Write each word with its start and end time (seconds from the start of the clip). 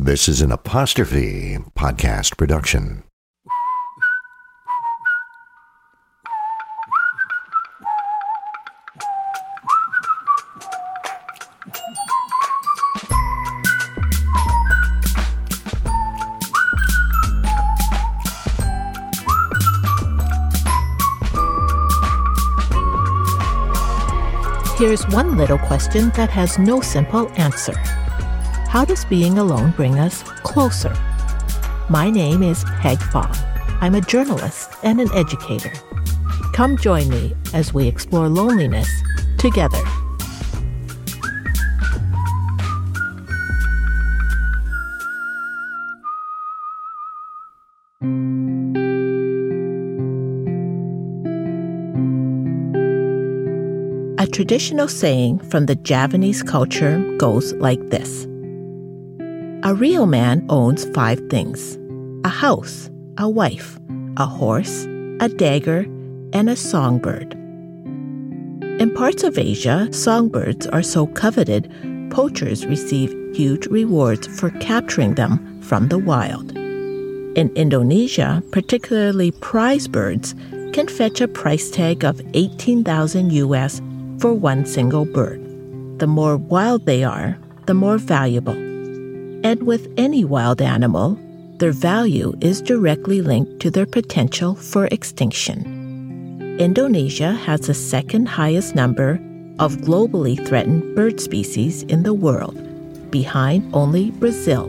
This 0.00 0.28
is 0.28 0.42
an 0.42 0.52
apostrophe 0.52 1.58
podcast 1.76 2.36
production. 2.36 3.02
Here's 24.78 25.04
one 25.08 25.36
little 25.36 25.58
question 25.58 26.10
that 26.10 26.30
has 26.30 26.56
no 26.56 26.80
simple 26.80 27.28
answer. 27.30 27.74
How 28.68 28.84
does 28.84 29.06
being 29.06 29.38
alone 29.38 29.70
bring 29.70 29.98
us 29.98 30.22
closer? 30.42 30.94
My 31.88 32.10
name 32.10 32.42
is 32.42 32.64
Peg 32.80 32.98
Fong. 32.98 33.34
I'm 33.80 33.94
a 33.94 34.02
journalist 34.02 34.72
and 34.82 35.00
an 35.00 35.10
educator. 35.14 35.72
Come 36.52 36.76
join 36.76 37.08
me 37.08 37.34
as 37.54 37.72
we 37.72 37.88
explore 37.88 38.28
loneliness 38.28 38.86
together. 39.38 39.82
A 54.18 54.26
traditional 54.30 54.88
saying 54.88 55.38
from 55.48 55.64
the 55.64 55.74
Javanese 55.74 56.42
culture 56.42 56.98
goes 57.16 57.54
like 57.54 57.80
this 57.88 58.26
A 59.64 59.74
real 59.74 60.06
man 60.06 60.46
owns 60.48 60.84
five 60.90 61.18
things 61.28 61.76
a 62.24 62.28
house, 62.28 62.88
a 63.18 63.28
wife, 63.28 63.76
a 64.16 64.24
horse, 64.24 64.84
a 65.18 65.28
dagger, 65.28 65.80
and 66.32 66.48
a 66.48 66.54
songbird. 66.54 67.32
In 68.78 68.94
parts 68.94 69.24
of 69.24 69.36
Asia, 69.36 69.92
songbirds 69.92 70.68
are 70.68 70.82
so 70.82 71.08
coveted, 71.08 71.68
poachers 72.10 72.66
receive 72.66 73.10
huge 73.34 73.66
rewards 73.66 74.28
for 74.28 74.50
capturing 74.60 75.16
them 75.16 75.60
from 75.60 75.88
the 75.88 75.98
wild. 75.98 76.56
In 77.36 77.50
Indonesia, 77.56 78.44
particularly 78.52 79.32
prize 79.32 79.88
birds 79.88 80.36
can 80.72 80.86
fetch 80.86 81.20
a 81.20 81.26
price 81.26 81.68
tag 81.68 82.04
of 82.04 82.22
18,000 82.34 83.32
US 83.32 83.82
for 84.20 84.34
one 84.34 84.64
single 84.64 85.04
bird. 85.04 85.40
The 85.98 86.06
more 86.06 86.36
wild 86.36 86.86
they 86.86 87.02
are, 87.02 87.36
the 87.66 87.74
more 87.74 87.98
valuable. 87.98 88.67
And 89.44 89.62
with 89.62 89.92
any 89.96 90.24
wild 90.24 90.60
animal, 90.60 91.18
their 91.58 91.72
value 91.72 92.34
is 92.40 92.60
directly 92.60 93.22
linked 93.22 93.60
to 93.60 93.70
their 93.70 93.86
potential 93.86 94.54
for 94.54 94.86
extinction. 94.86 96.56
Indonesia 96.58 97.32
has 97.32 97.62
the 97.62 97.74
second 97.74 98.26
highest 98.26 98.74
number 98.74 99.20
of 99.58 99.76
globally 99.78 100.36
threatened 100.46 100.94
bird 100.96 101.20
species 101.20 101.82
in 101.84 102.02
the 102.02 102.14
world, 102.14 102.56
behind 103.10 103.68
only 103.74 104.10
Brazil, 104.12 104.66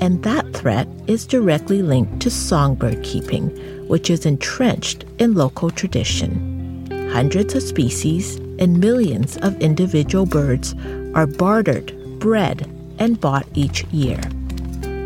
and 0.00 0.22
that 0.22 0.52
threat 0.52 0.88
is 1.06 1.26
directly 1.26 1.82
linked 1.82 2.20
to 2.20 2.30
songbird 2.30 3.02
keeping, 3.02 3.48
which 3.88 4.10
is 4.10 4.26
entrenched 4.26 5.04
in 5.18 5.34
local 5.34 5.70
tradition. 5.70 6.86
Hundreds 7.12 7.54
of 7.54 7.62
species 7.62 8.36
and 8.58 8.78
millions 8.78 9.36
of 9.38 9.60
individual 9.60 10.26
birds 10.26 10.74
are 11.14 11.26
bartered, 11.26 11.92
bred, 12.18 12.70
and 12.98 13.20
bought 13.20 13.46
each 13.54 13.84
year. 13.84 14.20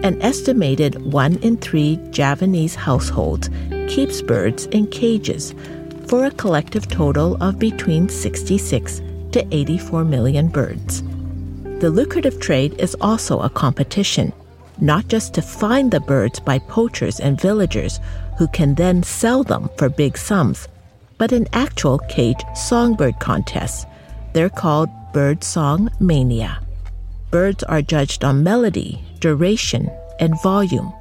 An 0.02 0.20
estimated 0.22 1.12
one 1.12 1.36
in 1.38 1.56
three 1.58 1.98
Javanese 2.10 2.74
households 2.74 3.50
keeps 3.88 4.22
birds 4.22 4.66
in 4.66 4.86
cages 4.86 5.54
for 6.06 6.24
a 6.24 6.30
collective 6.30 6.88
total 6.88 7.36
of 7.42 7.58
between 7.58 8.08
66 8.08 9.02
to 9.32 9.46
84 9.54 10.04
million 10.04 10.48
birds. 10.48 11.02
The 11.80 11.90
lucrative 11.90 12.40
trade 12.40 12.74
is 12.80 12.96
also 13.00 13.40
a 13.40 13.50
competition, 13.50 14.32
not 14.80 15.08
just 15.08 15.34
to 15.34 15.42
find 15.42 15.90
the 15.90 16.00
birds 16.00 16.40
by 16.40 16.58
poachers 16.58 17.20
and 17.20 17.40
villagers 17.40 18.00
who 18.38 18.48
can 18.48 18.74
then 18.74 19.02
sell 19.02 19.42
them 19.42 19.68
for 19.76 19.88
big 19.88 20.16
sums, 20.16 20.66
but 21.18 21.32
an 21.32 21.46
actual 21.52 21.98
cage 22.08 22.42
songbird 22.54 23.18
contest. 23.20 23.86
They're 24.32 24.48
called 24.48 24.88
Bird 25.12 25.44
Song 25.44 25.90
Mania. 26.00 26.60
Birds 27.30 27.62
are 27.64 27.82
judged 27.82 28.24
on 28.24 28.42
melody, 28.42 29.02
duration, 29.20 29.90
and 30.18 30.40
volume. 30.42 30.92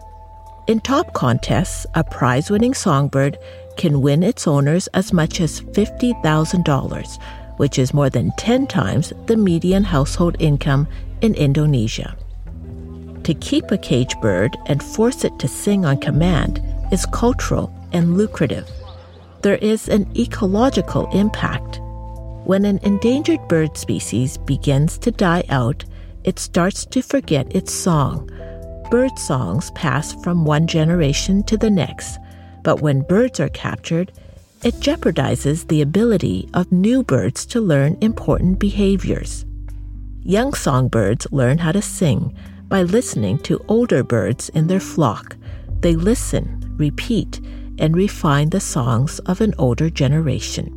In 0.67 0.79
top 0.79 1.13
contests, 1.13 1.85
a 1.95 2.03
prize 2.03 2.50
winning 2.50 2.73
songbird 2.73 3.38
can 3.78 4.01
win 4.01 4.23
its 4.23 4.47
owners 4.47 4.88
as 4.94 5.12
much 5.12 5.41
as 5.41 5.62
$50,000, 5.62 7.22
which 7.57 7.79
is 7.79 7.94
more 7.94 8.09
than 8.09 8.31
10 8.38 8.67
times 8.67 9.12
the 9.25 9.38
median 9.38 9.84
household 9.84 10.35
income 10.40 10.88
in 11.22 11.34
Indonesia. 11.34 12.16
To 13.23 13.34
keep 13.34 13.72
a 13.72 13.78
cage 13.78 14.16
bird 14.22 14.55
and 14.67 14.84
force 14.84 15.23
it 15.23 15.37
to 15.40 15.47
sing 15.47 15.85
on 15.85 15.97
command 15.99 16.61
is 16.91 17.05
cultural 17.08 17.73
and 17.91 18.17
lucrative 18.17 18.70
there 19.41 19.55
is 19.58 19.87
an 19.87 20.05
ecological 20.17 21.09
impact. 21.11 21.79
When 22.46 22.66
an 22.66 22.79
endangered 22.84 23.47
bird 23.47 23.78
species 23.78 24.37
begins 24.37 24.97
to 24.99 25.11
die 25.11 25.43
out, 25.49 25.85
it 26.23 26.39
starts 26.39 26.85
to 26.85 27.01
forget 27.01 27.55
its 27.55 27.73
song. 27.73 28.29
Bird 28.91 29.17
songs 29.19 29.71
pass 29.71 30.13
from 30.23 30.45
one 30.45 30.67
generation 30.67 31.43
to 31.43 31.57
the 31.57 31.69
next, 31.69 32.17
but 32.63 32.81
when 32.81 33.01
birds 33.01 33.39
are 33.39 33.49
captured, 33.49 34.11
it 34.63 34.73
jeopardizes 34.75 35.67
the 35.67 35.81
ability 35.81 36.49
of 36.53 36.71
new 36.71 37.03
birds 37.03 37.45
to 37.45 37.61
learn 37.61 37.97
important 38.01 38.59
behaviors. 38.59 39.45
Young 40.23 40.53
songbirds 40.53 41.27
learn 41.31 41.59
how 41.59 41.71
to 41.71 41.81
sing 41.81 42.35
by 42.67 42.83
listening 42.83 43.39
to 43.39 43.63
older 43.67 44.03
birds 44.03 44.49
in 44.49 44.67
their 44.67 44.81
flock. 44.81 45.37
They 45.79 45.95
listen, 45.95 46.75
repeat, 46.77 47.39
and 47.79 47.95
refine 47.95 48.49
the 48.49 48.59
songs 48.59 49.19
of 49.19 49.39
an 49.39 49.53
older 49.57 49.89
generation. 49.89 50.75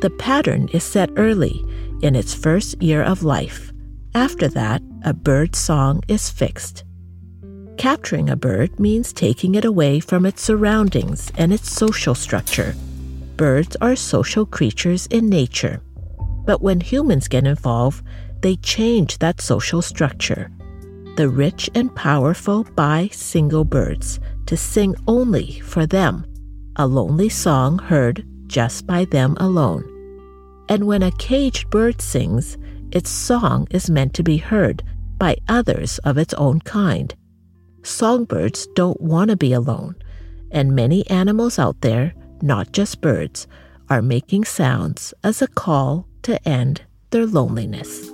The 0.00 0.10
pattern 0.10 0.68
is 0.68 0.84
set 0.84 1.10
early 1.16 1.64
in 2.00 2.14
its 2.14 2.32
first 2.32 2.80
year 2.80 3.02
of 3.02 3.24
life. 3.24 3.73
After 4.14 4.46
that, 4.48 4.80
a 5.04 5.12
bird 5.12 5.56
song 5.56 6.00
is 6.06 6.30
fixed. 6.30 6.84
Capturing 7.76 8.30
a 8.30 8.36
bird 8.36 8.78
means 8.78 9.12
taking 9.12 9.56
it 9.56 9.64
away 9.64 9.98
from 9.98 10.24
its 10.24 10.40
surroundings 10.40 11.32
and 11.36 11.52
its 11.52 11.68
social 11.68 12.14
structure. 12.14 12.76
Birds 13.36 13.76
are 13.80 13.96
social 13.96 14.46
creatures 14.46 15.06
in 15.08 15.28
nature. 15.28 15.82
But 16.46 16.62
when 16.62 16.80
humans 16.80 17.26
get 17.26 17.44
involved, 17.44 18.04
they 18.40 18.54
change 18.56 19.18
that 19.18 19.40
social 19.40 19.82
structure. 19.82 20.52
The 21.16 21.28
rich 21.28 21.68
and 21.74 21.92
powerful 21.96 22.62
buy 22.76 23.08
single 23.10 23.64
birds 23.64 24.20
to 24.46 24.56
sing 24.56 24.94
only 25.08 25.58
for 25.60 25.86
them, 25.86 26.24
a 26.76 26.86
lonely 26.86 27.28
song 27.30 27.80
heard 27.80 28.24
just 28.46 28.86
by 28.86 29.06
them 29.06 29.36
alone. 29.40 29.82
And 30.68 30.86
when 30.86 31.02
a 31.02 31.10
caged 31.12 31.68
bird 31.70 32.00
sings, 32.00 32.56
its 32.94 33.10
song 33.10 33.66
is 33.70 33.90
meant 33.90 34.14
to 34.14 34.22
be 34.22 34.36
heard 34.36 34.82
by 35.18 35.36
others 35.48 35.98
of 35.98 36.16
its 36.16 36.32
own 36.34 36.60
kind. 36.60 37.14
Songbirds 37.82 38.66
don't 38.74 39.00
want 39.00 39.30
to 39.30 39.36
be 39.36 39.52
alone, 39.52 39.96
and 40.50 40.74
many 40.74 41.06
animals 41.10 41.58
out 41.58 41.80
there, 41.80 42.14
not 42.40 42.72
just 42.72 43.00
birds, 43.00 43.46
are 43.90 44.00
making 44.00 44.44
sounds 44.44 45.12
as 45.22 45.42
a 45.42 45.48
call 45.48 46.06
to 46.22 46.48
end 46.48 46.82
their 47.10 47.26
loneliness. 47.26 48.10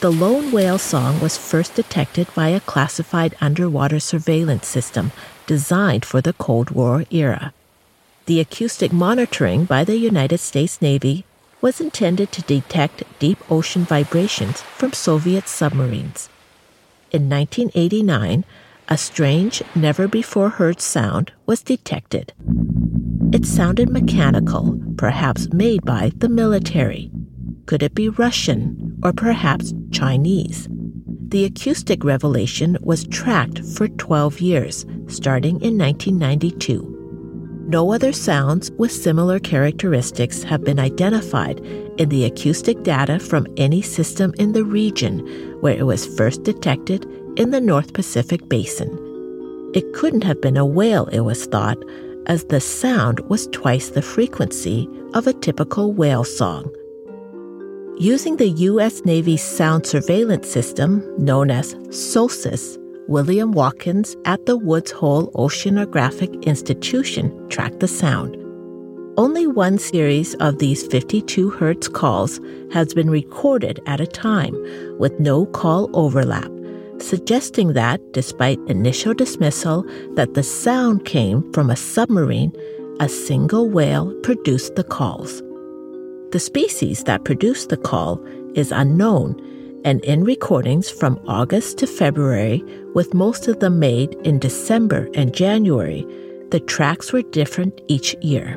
The 0.00 0.10
lone 0.10 0.50
whale 0.50 0.78
song 0.78 1.20
was 1.20 1.36
first 1.36 1.74
detected 1.74 2.26
by 2.34 2.48
a 2.48 2.60
classified 2.60 3.36
underwater 3.38 4.00
surveillance 4.00 4.66
system 4.66 5.12
designed 5.46 6.06
for 6.06 6.22
the 6.22 6.32
Cold 6.32 6.70
War 6.70 7.04
era. 7.10 7.52
The 8.24 8.40
acoustic 8.40 8.94
monitoring 8.94 9.66
by 9.66 9.84
the 9.84 9.98
United 9.98 10.38
States 10.38 10.80
Navy 10.80 11.26
was 11.60 11.82
intended 11.82 12.32
to 12.32 12.40
detect 12.40 13.02
deep 13.18 13.38
ocean 13.50 13.84
vibrations 13.84 14.62
from 14.62 14.94
Soviet 14.94 15.46
submarines. 15.46 16.30
In 17.10 17.28
1989, 17.28 18.46
a 18.88 18.96
strange, 18.96 19.62
never 19.74 20.08
before 20.08 20.48
heard 20.48 20.80
sound 20.80 21.32
was 21.44 21.60
detected. 21.60 22.32
It 23.34 23.44
sounded 23.44 23.90
mechanical, 23.90 24.80
perhaps 24.96 25.52
made 25.52 25.84
by 25.84 26.12
the 26.16 26.30
military. 26.30 27.10
Could 27.70 27.84
it 27.84 27.94
be 27.94 28.08
Russian 28.08 28.98
or 29.04 29.12
perhaps 29.12 29.72
Chinese? 29.92 30.66
The 31.28 31.44
acoustic 31.44 32.02
revelation 32.02 32.76
was 32.80 33.06
tracked 33.06 33.64
for 33.64 33.86
12 33.86 34.40
years, 34.40 34.84
starting 35.06 35.60
in 35.60 35.78
1992. 35.78 37.62
No 37.68 37.92
other 37.92 38.12
sounds 38.12 38.72
with 38.72 38.90
similar 38.90 39.38
characteristics 39.38 40.42
have 40.42 40.64
been 40.64 40.80
identified 40.80 41.60
in 41.96 42.08
the 42.08 42.24
acoustic 42.24 42.82
data 42.82 43.20
from 43.20 43.46
any 43.56 43.82
system 43.82 44.34
in 44.40 44.50
the 44.50 44.64
region 44.64 45.20
where 45.60 45.78
it 45.78 45.84
was 45.84 46.12
first 46.16 46.42
detected 46.42 47.06
in 47.36 47.52
the 47.52 47.60
North 47.60 47.92
Pacific 47.92 48.48
Basin. 48.48 48.90
It 49.74 49.92
couldn't 49.92 50.24
have 50.24 50.40
been 50.40 50.56
a 50.56 50.66
whale, 50.66 51.06
it 51.12 51.20
was 51.20 51.46
thought, 51.46 51.78
as 52.26 52.46
the 52.46 52.60
sound 52.60 53.20
was 53.28 53.46
twice 53.52 53.90
the 53.90 54.02
frequency 54.02 54.88
of 55.14 55.28
a 55.28 55.32
typical 55.32 55.92
whale 55.92 56.24
song. 56.24 56.68
Using 58.00 58.38
the 58.38 58.48
U.S. 58.48 59.04
Navy's 59.04 59.42
sound 59.42 59.84
surveillance 59.84 60.48
system, 60.48 61.04
known 61.22 61.50
as 61.50 61.74
SOSUS, 61.90 62.78
William 63.08 63.52
Watkins 63.52 64.16
at 64.24 64.46
the 64.46 64.56
Woods 64.56 64.90
Hole 64.90 65.30
Oceanographic 65.32 66.42
Institution 66.44 67.46
tracked 67.50 67.80
the 67.80 67.86
sound. 67.86 68.38
Only 69.18 69.46
one 69.46 69.76
series 69.76 70.34
of 70.36 70.60
these 70.60 70.86
52 70.86 71.50
Hz 71.50 71.92
calls 71.92 72.40
has 72.72 72.94
been 72.94 73.10
recorded 73.10 73.80
at 73.84 74.00
a 74.00 74.06
time, 74.06 74.56
with 74.98 75.20
no 75.20 75.44
call 75.44 75.90
overlap, 75.92 76.50
suggesting 77.00 77.74
that, 77.74 78.00
despite 78.14 78.58
initial 78.60 79.12
dismissal 79.12 79.84
that 80.14 80.32
the 80.32 80.42
sound 80.42 81.04
came 81.04 81.52
from 81.52 81.68
a 81.68 81.76
submarine, 81.76 82.50
a 82.98 83.10
single 83.10 83.68
whale 83.68 84.14
produced 84.22 84.74
the 84.76 84.84
calls. 84.84 85.42
The 86.32 86.38
species 86.38 87.02
that 87.04 87.24
produced 87.24 87.70
the 87.70 87.76
call 87.76 88.24
is 88.54 88.70
unknown, 88.70 89.34
and 89.84 90.00
in 90.04 90.22
recordings 90.22 90.88
from 90.88 91.20
August 91.26 91.78
to 91.78 91.88
February, 91.88 92.62
with 92.94 93.14
most 93.14 93.48
of 93.48 93.58
them 93.58 93.80
made 93.80 94.14
in 94.22 94.38
December 94.38 95.08
and 95.14 95.34
January, 95.34 96.06
the 96.50 96.60
tracks 96.60 97.12
were 97.12 97.22
different 97.22 97.80
each 97.88 98.14
year. 98.20 98.56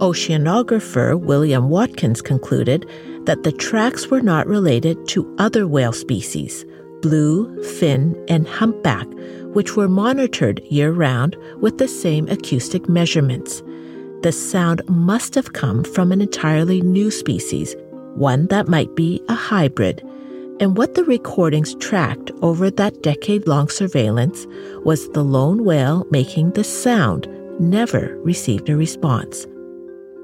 Oceanographer 0.00 1.18
William 1.18 1.70
Watkins 1.70 2.20
concluded 2.20 2.86
that 3.24 3.44
the 3.44 3.52
tracks 3.52 4.08
were 4.08 4.20
not 4.20 4.46
related 4.46 5.08
to 5.08 5.34
other 5.38 5.66
whale 5.66 5.94
species, 5.94 6.66
blue, 7.00 7.62
fin, 7.62 8.14
and 8.28 8.46
humpback, 8.46 9.06
which 9.54 9.74
were 9.74 9.88
monitored 9.88 10.60
year 10.64 10.92
round 10.92 11.34
with 11.60 11.78
the 11.78 11.88
same 11.88 12.28
acoustic 12.28 12.90
measurements 12.90 13.62
the 14.24 14.32
sound 14.32 14.80
must 14.88 15.34
have 15.34 15.52
come 15.52 15.84
from 15.84 16.10
an 16.10 16.22
entirely 16.22 16.80
new 16.80 17.10
species, 17.10 17.76
one 18.14 18.46
that 18.46 18.68
might 18.68 18.96
be 18.96 19.22
a 19.28 19.34
hybrid. 19.34 20.02
And 20.60 20.78
what 20.78 20.94
the 20.94 21.04
recordings 21.04 21.74
tracked 21.74 22.30
over 22.40 22.70
that 22.70 23.02
decade 23.02 23.46
long 23.46 23.68
surveillance 23.68 24.46
was 24.82 25.10
the 25.10 25.22
lone 25.22 25.62
whale 25.62 26.06
making 26.10 26.52
the 26.52 26.64
sound 26.64 27.28
never 27.60 28.18
received 28.22 28.70
a 28.70 28.76
response. 28.76 29.46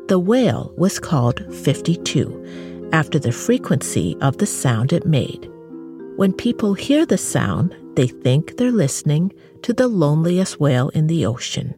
The 0.08 0.18
whale 0.18 0.72
was 0.78 0.98
called 0.98 1.44
52 1.54 2.88
after 2.94 3.18
the 3.18 3.32
frequency 3.32 4.16
of 4.22 4.38
the 4.38 4.46
sound 4.46 4.94
it 4.94 5.04
made. 5.04 5.46
When 6.16 6.32
people 6.32 6.72
hear 6.72 7.04
the 7.04 7.18
sound, 7.18 7.76
they 7.96 8.06
think 8.06 8.56
they're 8.56 8.72
listening 8.72 9.34
to 9.60 9.74
the 9.74 9.88
loneliest 9.88 10.58
whale 10.58 10.88
in 10.90 11.06
the 11.06 11.26
ocean. 11.26 11.74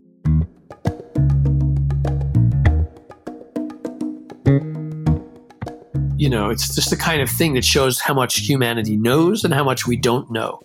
You 6.23 6.29
know, 6.29 6.51
it's 6.51 6.73
just 6.73 6.91
the 6.91 6.97
kind 6.97 7.21
of 7.21 7.29
thing 7.29 7.55
that 7.55 7.65
shows 7.65 7.99
how 7.99 8.15
much 8.15 8.47
humanity 8.47 8.97
knows 8.97 9.43
and 9.43 9.53
how 9.53 9.65
much 9.65 9.89
we 9.89 9.97
don't 9.97 10.31
know. 10.31 10.63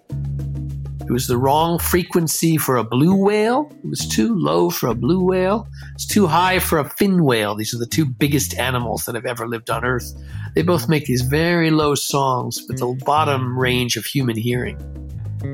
It 1.02 1.12
was 1.12 1.26
the 1.26 1.36
wrong 1.36 1.80
frequency 1.80 2.58
for 2.58 2.78
a 2.78 2.84
blue 2.84 3.16
whale. 3.16 3.68
It 3.84 3.90
was 3.90 4.08
too 4.08 4.36
low 4.36 4.70
for 4.70 4.86
a 4.86 4.94
blue 4.94 5.24
whale. 5.24 5.68
It's 5.96 6.06
too 6.06 6.28
high 6.28 6.60
for 6.60 6.78
a 6.78 6.88
fin 6.88 7.24
whale. 7.24 7.56
These 7.56 7.74
are 7.74 7.80
the 7.80 7.88
two 7.88 8.06
biggest 8.06 8.54
animals 8.54 9.06
that 9.06 9.16
have 9.16 9.26
ever 9.26 9.48
lived 9.48 9.72
on 9.72 9.84
Earth. 9.84 10.14
They 10.54 10.62
both 10.62 10.88
make 10.88 11.08
these 11.08 11.24
very 11.24 11.72
low 11.72 11.96
songs 11.96 12.62
with 12.68 12.78
the 12.78 12.96
bottom 13.04 13.58
range 13.58 13.98
of 13.98 14.06
human 14.06 14.38
hearing. 14.38 14.78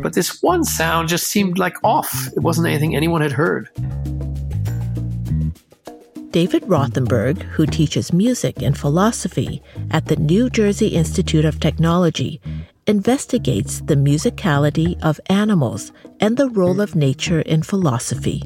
But 0.01 0.15
this 0.15 0.43
one 0.43 0.65
sound 0.65 1.07
just 1.07 1.27
seemed 1.27 1.57
like 1.57 1.77
off. 1.81 2.27
It 2.35 2.39
wasn't 2.39 2.67
anything 2.67 2.93
anyone 2.93 3.21
had 3.21 3.31
heard. 3.31 3.69
David 6.33 6.63
Rothenberg, 6.63 7.43
who 7.43 7.67
teaches 7.67 8.11
music 8.11 8.63
and 8.63 8.75
philosophy 8.75 9.61
at 9.91 10.07
the 10.07 10.15
New 10.15 10.49
Jersey 10.49 10.87
Institute 10.87 11.45
of 11.45 11.59
Technology, 11.59 12.41
investigates 12.87 13.81
the 13.81 13.93
musicality 13.93 14.99
of 15.03 15.19
animals 15.27 15.91
and 16.19 16.35
the 16.35 16.49
role 16.49 16.81
of 16.81 16.95
nature 16.95 17.41
in 17.41 17.61
philosophy. 17.61 18.41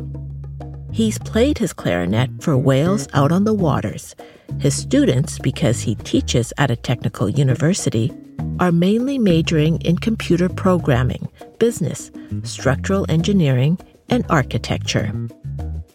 He's 0.92 1.18
played 1.18 1.60
his 1.60 1.72
clarinet 1.72 2.44
for 2.44 2.58
whales 2.58 3.08
out 3.14 3.32
on 3.32 3.46
the 3.46 3.54
waters. 3.54 4.18
His 4.60 4.76
students, 4.76 5.40
because 5.40 5.80
he 5.80 5.96
teaches 5.96 6.52
at 6.58 6.70
a 6.70 6.76
technical 6.76 7.30
university, 7.30 8.12
are 8.60 8.74
mainly 8.74 9.18
majoring 9.18 9.80
in 9.84 9.98
computer 9.98 10.50
programming, 10.50 11.30
business, 11.58 12.12
structural 12.44 13.06
engineering, 13.08 13.80
and 14.10 14.26
architecture. 14.30 15.14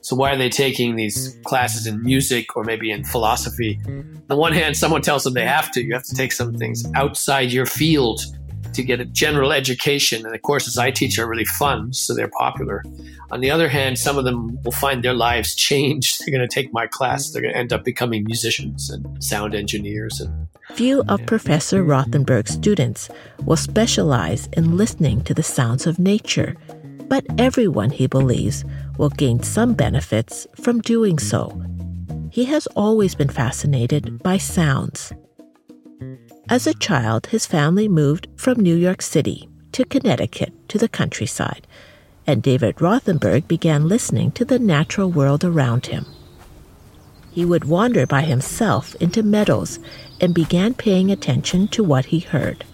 So 0.02 0.16
why 0.16 0.32
are 0.32 0.36
they 0.36 0.48
taking 0.48 0.96
these 0.96 1.38
classes 1.44 1.86
in 1.86 2.02
music 2.02 2.56
or 2.56 2.64
maybe 2.64 2.90
in 2.90 3.04
philosophy? 3.04 3.80
On 3.86 4.24
the 4.28 4.36
one 4.36 4.52
hand, 4.52 4.76
someone 4.76 5.00
tells 5.00 5.22
them 5.22 5.34
they 5.34 5.46
have 5.46 5.70
to. 5.72 5.82
You 5.82 5.94
have 5.94 6.02
to 6.04 6.14
take 6.14 6.32
some 6.32 6.54
things 6.54 6.84
outside 6.94 7.52
your 7.52 7.66
field 7.66 8.20
to 8.74 8.82
get 8.82 9.00
a 9.00 9.04
general 9.04 9.52
education. 9.52 10.24
And 10.24 10.34
the 10.34 10.40
courses 10.40 10.76
I 10.76 10.90
teach 10.90 11.18
are 11.20 11.28
really 11.28 11.44
fun, 11.44 11.92
so 11.92 12.14
they're 12.14 12.30
popular. 12.36 12.82
On 13.30 13.40
the 13.40 13.50
other 13.50 13.68
hand, 13.68 13.96
some 13.98 14.18
of 14.18 14.24
them 14.24 14.58
will 14.64 14.72
find 14.72 15.04
their 15.04 15.14
lives 15.14 15.54
changed. 15.68 16.20
They're 16.20 16.36
going 16.36 16.48
to 16.48 16.52
take 16.52 16.72
my 16.72 16.88
class. 16.88 17.30
They're 17.30 17.42
going 17.42 17.54
to 17.54 17.60
end 17.60 17.72
up 17.72 17.84
becoming 17.84 18.24
musicians 18.24 18.90
and 18.90 19.22
sound 19.22 19.54
engineers. 19.54 20.20
And 20.20 20.48
few 20.74 21.04
of 21.08 21.24
Professor 21.26 21.84
Rothenberg's 21.84 22.54
students 22.54 23.08
will 23.44 23.56
specialize 23.56 24.48
in 24.54 24.76
listening 24.76 25.22
to 25.24 25.34
the 25.34 25.42
sounds 25.44 25.86
of 25.86 25.98
nature 25.98 26.56
but 27.12 27.26
everyone, 27.36 27.90
he 27.90 28.06
believes, 28.06 28.64
will 29.02 29.10
gain 29.10 29.42
some 29.42 29.74
benefits 29.74 30.46
from 30.60 30.80
doing 30.80 31.18
so. 31.18 31.60
He 32.30 32.44
has 32.44 32.68
always 32.68 33.16
been 33.16 33.30
fascinated 33.30 34.22
by 34.22 34.38
sounds. 34.38 35.12
As 36.48 36.68
a 36.68 36.74
child, 36.74 37.26
his 37.26 37.44
family 37.44 37.88
moved 37.88 38.28
from 38.36 38.60
New 38.60 38.76
York 38.76 39.02
City 39.02 39.48
to 39.72 39.84
Connecticut 39.84 40.52
to 40.68 40.78
the 40.78 40.88
countryside. 40.88 41.66
and 42.28 42.40
David 42.44 42.76
Rothenberg 42.76 43.48
began 43.48 43.88
listening 43.88 44.30
to 44.38 44.44
the 44.44 44.60
natural 44.60 45.10
world 45.10 45.42
around 45.44 45.86
him. 45.86 46.06
He 47.32 47.44
would 47.44 47.64
wander 47.64 48.06
by 48.06 48.22
himself 48.22 48.94
into 49.00 49.24
meadows 49.24 49.80
and 50.20 50.32
began 50.32 50.74
paying 50.74 51.10
attention 51.10 51.66
to 51.74 51.82
what 51.82 52.04
he 52.06 52.20
heard. 52.20 52.64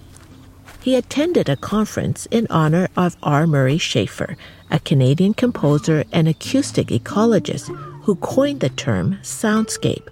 He 0.88 0.97
attended 0.97 1.50
a 1.50 1.57
conference 1.57 2.25
in 2.30 2.47
honor 2.49 2.88
of 2.97 3.18
R. 3.23 3.47
Murray 3.47 3.76
Schafer, 3.76 4.37
a 4.71 4.80
Canadian 4.80 5.35
composer 5.35 6.04
and 6.12 6.26
acoustic 6.26 6.87
ecologist 6.87 7.68
who 8.04 8.16
coined 8.16 8.61
the 8.61 8.71
term 8.71 9.18
soundscape. 9.21 10.09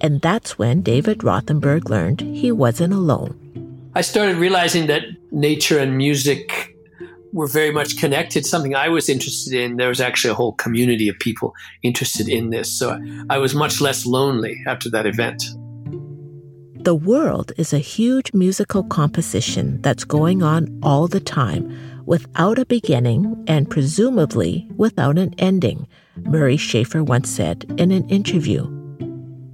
And 0.00 0.20
that's 0.20 0.56
when 0.56 0.82
David 0.82 1.24
Rothenberg 1.24 1.88
learned 1.88 2.20
he 2.20 2.52
wasn't 2.52 2.92
alone. 2.92 3.34
I 3.96 4.02
started 4.02 4.36
realizing 4.36 4.86
that 4.86 5.02
nature 5.32 5.80
and 5.80 5.96
music 5.98 6.76
were 7.32 7.48
very 7.48 7.72
much 7.72 7.98
connected, 7.98 8.46
something 8.46 8.76
I 8.76 8.90
was 8.90 9.08
interested 9.08 9.54
in. 9.54 9.76
There 9.76 9.88
was 9.88 10.00
actually 10.00 10.30
a 10.30 10.34
whole 10.34 10.52
community 10.52 11.08
of 11.08 11.18
people 11.18 11.52
interested 11.82 12.28
in 12.28 12.50
this. 12.50 12.72
So 12.72 12.96
I 13.28 13.38
was 13.38 13.56
much 13.56 13.80
less 13.80 14.06
lonely 14.06 14.62
after 14.68 14.88
that 14.90 15.04
event. 15.04 15.42
The 16.82 16.96
world 16.96 17.52
is 17.56 17.72
a 17.72 17.78
huge 17.78 18.34
musical 18.34 18.82
composition 18.82 19.80
that's 19.82 20.02
going 20.02 20.42
on 20.42 20.80
all 20.82 21.06
the 21.06 21.20
time 21.20 21.72
without 22.06 22.58
a 22.58 22.66
beginning 22.66 23.44
and 23.46 23.70
presumably 23.70 24.66
without 24.76 25.16
an 25.16 25.32
ending, 25.38 25.86
Murray 26.16 26.56
Schafer 26.56 27.06
once 27.06 27.30
said 27.30 27.72
in 27.78 27.92
an 27.92 28.08
interview. 28.08 28.64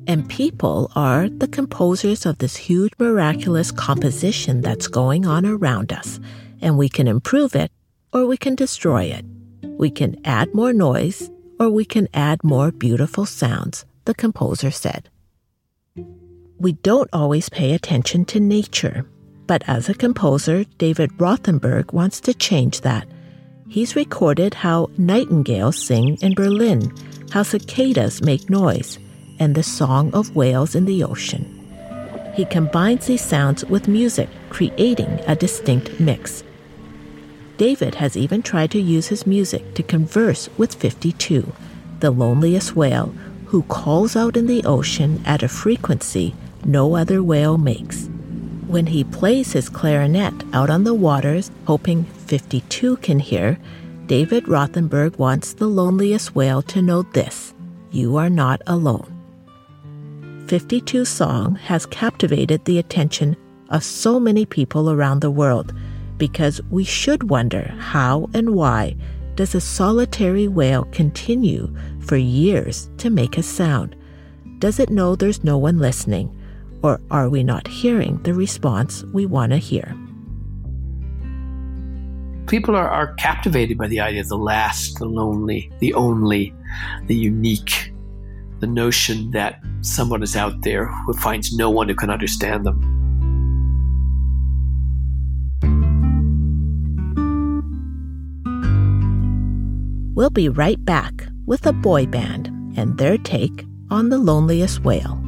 And 0.06 0.26
people 0.30 0.90
are 0.97 1.28
the 1.28 1.49
composers 1.49 2.25
of 2.25 2.38
this 2.38 2.56
huge 2.56 2.94
miraculous 2.99 3.73
composition 3.73 4.62
that's 4.62 4.88
going 4.88 5.26
on 5.26 5.44
around 5.44 5.92
us, 5.92 6.18
and 6.62 6.78
we 6.78 6.88
can 6.88 7.06
improve 7.06 7.54
it 7.54 7.70
or 8.11 8.25
we 8.25 8.38
can 8.38 8.54
destroy 8.54 9.02
it. 9.02 9.26
We 9.62 9.90
can 9.90 10.16
add 10.25 10.54
more 10.54 10.73
noise 10.73 11.30
or 11.61 11.68
we 11.68 11.85
can 11.85 12.08
add 12.14 12.42
more 12.42 12.70
beautiful 12.73 13.26
sounds, 13.26 13.85
the 14.06 14.14
composer 14.14 14.70
said 14.70 15.11
we 16.59 16.73
don't 16.73 17.09
always 17.12 17.49
pay 17.49 17.73
attention 17.75 18.25
to 18.25 18.41
nature. 18.41 19.07
But 19.47 19.62
as 19.67 19.88
a 19.88 19.95
composer, 19.95 20.65
David 20.77 21.11
Rothenberg 21.17 21.93
wants 21.93 22.21
to 22.23 22.35
change 22.35 22.81
that. 22.83 23.07
He's 23.69 23.97
recorded 23.97 24.55
how 24.55 24.91
nightingales 24.99 25.81
sing 25.81 26.17
in 26.21 26.35
Berlin, 26.35 26.93
how 27.31 27.45
cicadas 27.45 28.23
make 28.23 28.50
noise, 28.50 28.99
and 29.38 29.55
the 29.55 29.62
song 29.62 30.12
of 30.15 30.35
whales 30.35 30.75
in 30.75 30.85
the 30.85 31.05
ocean. 31.05 31.55
He 32.35 32.45
combines 32.45 33.07
these 33.07 33.25
sounds 33.25 33.65
with 33.65 33.88
music, 33.88 34.29
creating 34.50 35.21
a 35.27 35.37
distinct 35.37 36.00
mix. 36.00 36.43
David 37.57 37.97
has 37.97 38.17
even 38.17 38.43
tried 38.43 38.71
to 38.73 38.81
use 38.81 39.09
his 39.09 39.27
music 39.27 39.75
to 39.75 39.83
converse 39.83 40.49
with 40.57 40.75
52, 40.75 41.53
the 42.00 42.11
loneliest 42.11 42.77
whale, 42.77 43.15
who 43.47 43.62
calls 43.65 44.15
out 44.15 44.37
in 44.37 44.47
the 44.47 44.65
ocean 44.65 45.23
at 45.25 45.43
a 45.43 45.49
frequency 45.49 46.35
no 46.65 46.97
other 46.97 47.23
whale 47.23 47.59
makes. 47.59 48.09
When 48.67 48.87
he 48.87 49.05
plays 49.05 49.53
his 49.53 49.69
clarinet 49.69 50.35
out 50.53 50.71
on 50.71 50.85
the 50.85 50.95
waters, 50.95 51.50
hoping 51.67 52.05
52 52.05 52.99
can 52.99 53.19
hear, 53.19 53.59
David 54.07 54.45
Rothenberg 54.45 55.19
wants 55.19 55.55
the 55.55 55.67
loneliest 55.67 56.35
whale 56.35 56.62
to 56.62 56.83
know 56.83 57.03
this 57.03 57.55
you 57.91 58.17
are 58.17 58.31
not 58.31 58.61
alone. 58.67 59.15
52 60.49 61.05
song 61.05 61.55
has 61.57 61.87
captivated 61.87 62.65
the 62.65 62.79
attention 62.79 63.37
of 63.71 63.85
so 63.85 64.19
many 64.19 64.47
people 64.47 64.91
around 64.91 65.21
the 65.21 65.31
world 65.31 65.75
because 66.17 66.61
we 66.71 66.85
should 66.85 67.31
wonder 67.31 67.75
how 67.79 68.29
and 68.35 68.55
why 68.55 68.97
does 69.37 69.55
a 69.55 69.61
solitary 69.61 70.49
whale 70.49 70.85
continue 70.93 71.75
for 72.00 72.17
years 72.17 72.91
to 72.99 73.11
make 73.11 73.38
a 73.38 73.43
sound? 73.43 73.95
Does 74.59 74.81
it 74.81 74.91
know 74.91 75.15
there's 75.15 75.45
no 75.45 75.57
one 75.59 75.79
listening? 75.79 76.35
Or 76.82 77.00
are 77.11 77.28
we 77.28 77.42
not 77.42 77.66
hearing 77.66 78.23
the 78.23 78.35
response 78.35 79.04
we 79.12 79.26
want 79.26 79.52
to 79.52 79.58
hear? 79.58 79.97
People 82.47 82.76
are, 82.76 82.88
are 82.88 83.14
captivated 83.14 83.76
by 83.76 83.88
the 83.88 84.00
idea 84.00 84.23
of 84.23 84.28
the 84.28 84.38
last, 84.38 84.99
the 84.99 85.04
lonely, 85.04 85.70
the 85.80 85.92
only, 85.94 86.54
the 87.06 87.14
unique, 87.14 87.92
the 88.61 88.66
notion 88.66 89.30
that 89.32 89.61
someone 89.82 90.23
is 90.23 90.35
out 90.35 90.62
there 90.62 90.87
who 90.87 91.12
finds 91.14 91.52
no 91.52 91.68
one 91.68 91.88
who 91.88 91.94
can 91.94 92.11
understand 92.11 92.64
them. 92.64 92.94
We'll 100.14 100.30
be 100.30 100.49
right 100.49 100.82
back 100.85 101.28
with 101.47 101.66
a 101.66 101.73
boy 101.73 102.06
band 102.06 102.49
and 102.76 102.99
their 102.99 103.18
take 103.18 103.64
on 103.90 104.08
the 104.08 104.18
loneliest 104.18 104.82
whale. 104.85 105.27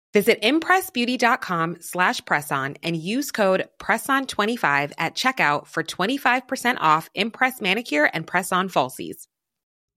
Visit 0.13 0.41
impressbeauty.com 0.41 1.77
slash 1.79 2.21
presson 2.21 2.75
and 2.83 2.97
use 2.97 3.31
code 3.31 3.69
PRESSON25 3.79 4.91
at 4.97 5.15
checkout 5.15 5.67
for 5.67 5.83
25% 5.83 6.77
off 6.81 7.09
Impress 7.15 7.61
Manicure 7.61 8.09
and 8.13 8.27
Press-On 8.27 8.67
Falsies. 8.67 9.27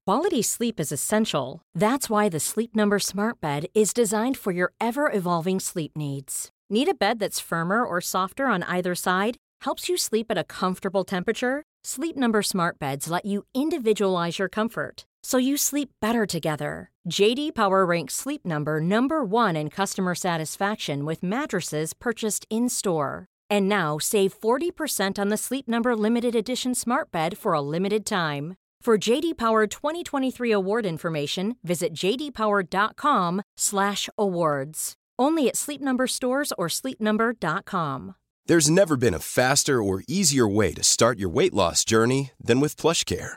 Quality 0.06 0.42
sleep 0.42 0.78
is 0.78 0.92
essential. 0.92 1.62
That's 1.75 2.09
why 2.09 2.28
the 2.28 2.38
Sleep 2.38 2.76
Number 2.76 2.99
smart 2.99 3.40
bed 3.40 3.66
is 3.75 3.94
designed 3.94 4.37
for 4.37 4.52
your 4.52 4.73
ever-evolving 4.80 5.61
sleep 5.61 5.92
needs. 5.97 6.50
Need 6.71 6.88
a 6.88 6.94
bed 6.94 7.18
that's 7.18 7.40
firmer 7.40 7.85
or 7.85 8.00
softer 8.00 8.47
on 8.47 8.62
either 8.64 8.94
side? 8.94 9.38
Helps 9.62 9.88
you 9.88 9.97
sleep 9.97 10.26
at 10.30 10.38
a 10.38 10.44
comfortable 10.44 11.04
temperature? 11.04 11.62
Sleep 11.85 12.16
Number 12.16 12.42
smart 12.42 12.78
beds 12.78 13.09
let 13.09 13.25
you 13.25 13.44
individualize 13.54 14.38
your 14.38 14.49
comfort 14.49 15.06
so 15.25 15.38
you 15.38 15.57
sleep 15.57 15.88
better 16.00 16.26
together. 16.26 16.90
JD 17.11 17.54
Power 17.54 17.87
ranks 17.87 18.14
Sleep 18.14 18.45
Number 18.45 18.81
number 18.81 19.25
1 19.25 19.57
in 19.57 19.71
customer 19.71 20.14
satisfaction 20.14 21.04
with 21.04 21.21
mattresses 21.23 21.95
purchased 21.95 22.47
in-store. 22.50 23.26
And 23.50 23.69
now 23.69 23.99
save 23.99 24.38
40% 24.38 25.19
on 25.19 25.31
the 25.31 25.37
Sleep 25.37 25.66
Number 25.66 25.97
limited 25.97 26.37
edition 26.37 26.75
smart 26.75 27.11
bed 27.11 27.37
for 27.37 27.54
a 27.54 27.61
limited 27.61 28.07
time. 28.07 28.54
For 28.83 28.97
JD 28.97 29.37
Power 29.38 29.66
2023 29.66 30.52
award 30.52 30.87
information, 30.87 31.57
visit 31.64 31.93
jdpower.com/awards. 31.95 34.95
Only 35.19 35.49
at 35.49 35.57
Sleep 35.57 35.81
Number 35.81 36.07
stores 36.07 36.52
or 36.59 36.69
sleepnumber.com. 36.69 38.14
There's 38.47 38.69
never 38.69 38.99
been 38.99 39.14
a 39.14 39.19
faster 39.19 39.83
or 39.83 40.02
easier 40.07 40.47
way 40.47 40.75
to 40.75 40.83
start 40.83 41.19
your 41.19 41.31
weight 41.31 41.54
loss 41.54 41.83
journey 41.83 42.33
than 42.38 42.61
with 42.61 42.76
PlushCare 42.76 43.37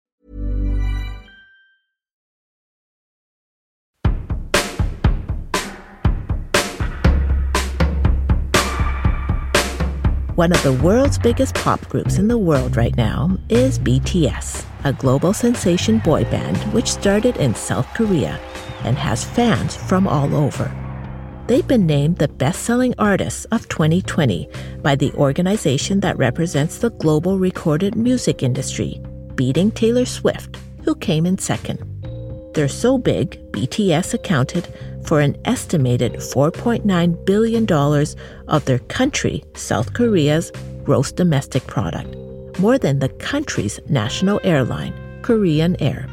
One 10.41 10.53
of 10.53 10.63
the 10.63 10.73
world's 10.73 11.19
biggest 11.19 11.53
pop 11.53 11.87
groups 11.87 12.17
in 12.17 12.27
the 12.27 12.35
world 12.35 12.75
right 12.75 12.97
now 12.97 13.37
is 13.49 13.77
BTS, 13.77 14.65
a 14.83 14.91
global 14.91 15.33
sensation 15.33 15.99
boy 15.99 16.23
band 16.23 16.57
which 16.73 16.91
started 16.91 17.37
in 17.37 17.53
South 17.53 17.85
Korea 17.93 18.39
and 18.83 18.97
has 18.97 19.23
fans 19.23 19.75
from 19.75 20.07
all 20.07 20.35
over. 20.35 20.71
They've 21.45 21.67
been 21.67 21.85
named 21.85 22.17
the 22.17 22.27
best 22.27 22.63
selling 22.63 22.95
artists 22.97 23.45
of 23.51 23.69
2020 23.69 24.49
by 24.81 24.95
the 24.95 25.13
organization 25.13 25.99
that 25.99 26.17
represents 26.17 26.79
the 26.79 26.89
global 26.89 27.37
recorded 27.37 27.95
music 27.95 28.41
industry, 28.41 28.99
beating 29.35 29.69
Taylor 29.69 30.05
Swift, 30.05 30.57
who 30.83 30.95
came 30.95 31.27
in 31.27 31.37
second. 31.37 31.85
They're 32.55 32.67
so 32.67 32.97
big, 32.97 33.39
BTS 33.51 34.15
accounted 34.15 34.73
for 35.05 35.19
an 35.19 35.37
estimated 35.45 36.13
$4.9 36.13 37.25
billion 37.25 37.71
of 38.47 38.65
their 38.65 38.79
country, 38.79 39.43
South 39.55 39.93
Korea's, 39.93 40.51
gross 40.83 41.11
domestic 41.11 41.65
product, 41.67 42.15
more 42.59 42.77
than 42.77 42.99
the 42.99 43.09
country's 43.09 43.79
national 43.87 44.39
airline, 44.43 44.93
Korean 45.21 45.75
Air. 45.81 46.07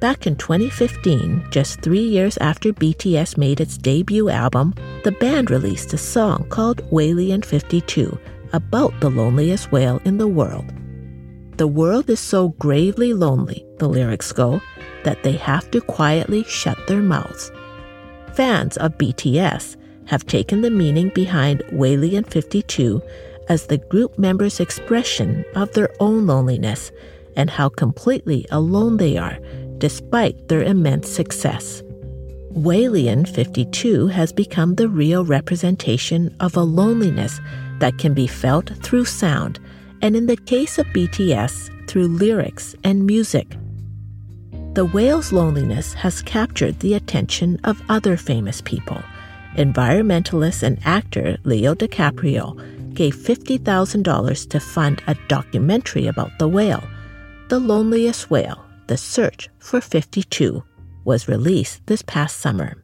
Back 0.00 0.26
in 0.26 0.36
2015, 0.36 1.46
just 1.50 1.80
three 1.80 2.02
years 2.02 2.36
after 2.38 2.72
BTS 2.72 3.38
made 3.38 3.60
its 3.60 3.78
debut 3.78 4.28
album, 4.28 4.74
the 5.02 5.12
band 5.12 5.50
released 5.50 5.94
a 5.94 5.98
song 5.98 6.46
called 6.50 6.82
Whalien 6.90 7.44
52 7.44 8.18
about 8.52 8.98
the 9.00 9.10
loneliest 9.10 9.72
whale 9.72 10.00
in 10.04 10.18
the 10.18 10.28
world. 10.28 10.66
The 11.56 11.66
world 11.66 12.10
is 12.10 12.20
so 12.20 12.50
gravely 12.58 13.14
lonely, 13.14 13.64
the 13.78 13.88
lyrics 13.88 14.32
go, 14.32 14.60
that 15.04 15.22
they 15.22 15.32
have 15.32 15.70
to 15.70 15.80
quietly 15.80 16.44
shut 16.44 16.76
their 16.86 17.00
mouths. 17.00 17.50
Fans 18.34 18.76
of 18.78 18.98
BTS 18.98 19.76
have 20.06 20.26
taken 20.26 20.60
the 20.60 20.70
meaning 20.70 21.10
behind 21.10 21.62
Whalien 21.72 22.26
52 22.26 23.00
as 23.48 23.66
the 23.66 23.78
group 23.78 24.18
members' 24.18 24.58
expression 24.58 25.44
of 25.54 25.72
their 25.72 25.90
own 26.00 26.26
loneliness 26.26 26.90
and 27.36 27.48
how 27.48 27.68
completely 27.68 28.44
alone 28.50 28.96
they 28.96 29.16
are 29.16 29.38
despite 29.78 30.48
their 30.48 30.62
immense 30.62 31.08
success. 31.08 31.82
Whalien 32.52 33.28
52 33.28 34.08
has 34.08 34.32
become 34.32 34.74
the 34.74 34.88
real 34.88 35.24
representation 35.24 36.34
of 36.40 36.56
a 36.56 36.62
loneliness 36.62 37.40
that 37.78 37.98
can 37.98 38.14
be 38.14 38.26
felt 38.26 38.70
through 38.82 39.04
sound, 39.04 39.60
and 40.02 40.16
in 40.16 40.26
the 40.26 40.36
case 40.36 40.78
of 40.78 40.86
BTS, 40.86 41.88
through 41.88 42.08
lyrics 42.08 42.74
and 42.82 43.06
music. 43.06 43.56
The 44.74 44.86
whale's 44.86 45.30
loneliness 45.30 45.94
has 45.94 46.20
captured 46.20 46.80
the 46.80 46.94
attention 46.94 47.60
of 47.62 47.80
other 47.88 48.16
famous 48.16 48.60
people. 48.60 49.00
Environmentalist 49.54 50.64
and 50.64 50.80
actor 50.84 51.36
Leo 51.44 51.76
DiCaprio 51.76 52.92
gave 52.92 53.14
$50,000 53.14 54.50
to 54.50 54.58
fund 54.58 55.00
a 55.06 55.14
documentary 55.28 56.08
about 56.08 56.36
the 56.40 56.48
whale, 56.48 56.82
The 57.50 57.60
Loneliest 57.60 58.30
Whale, 58.30 58.64
the 58.88 58.96
Search 58.96 59.48
for 59.60 59.80
52 59.80 60.64
was 61.04 61.28
released 61.28 61.86
this 61.86 62.02
past 62.02 62.38
summer. 62.38 62.82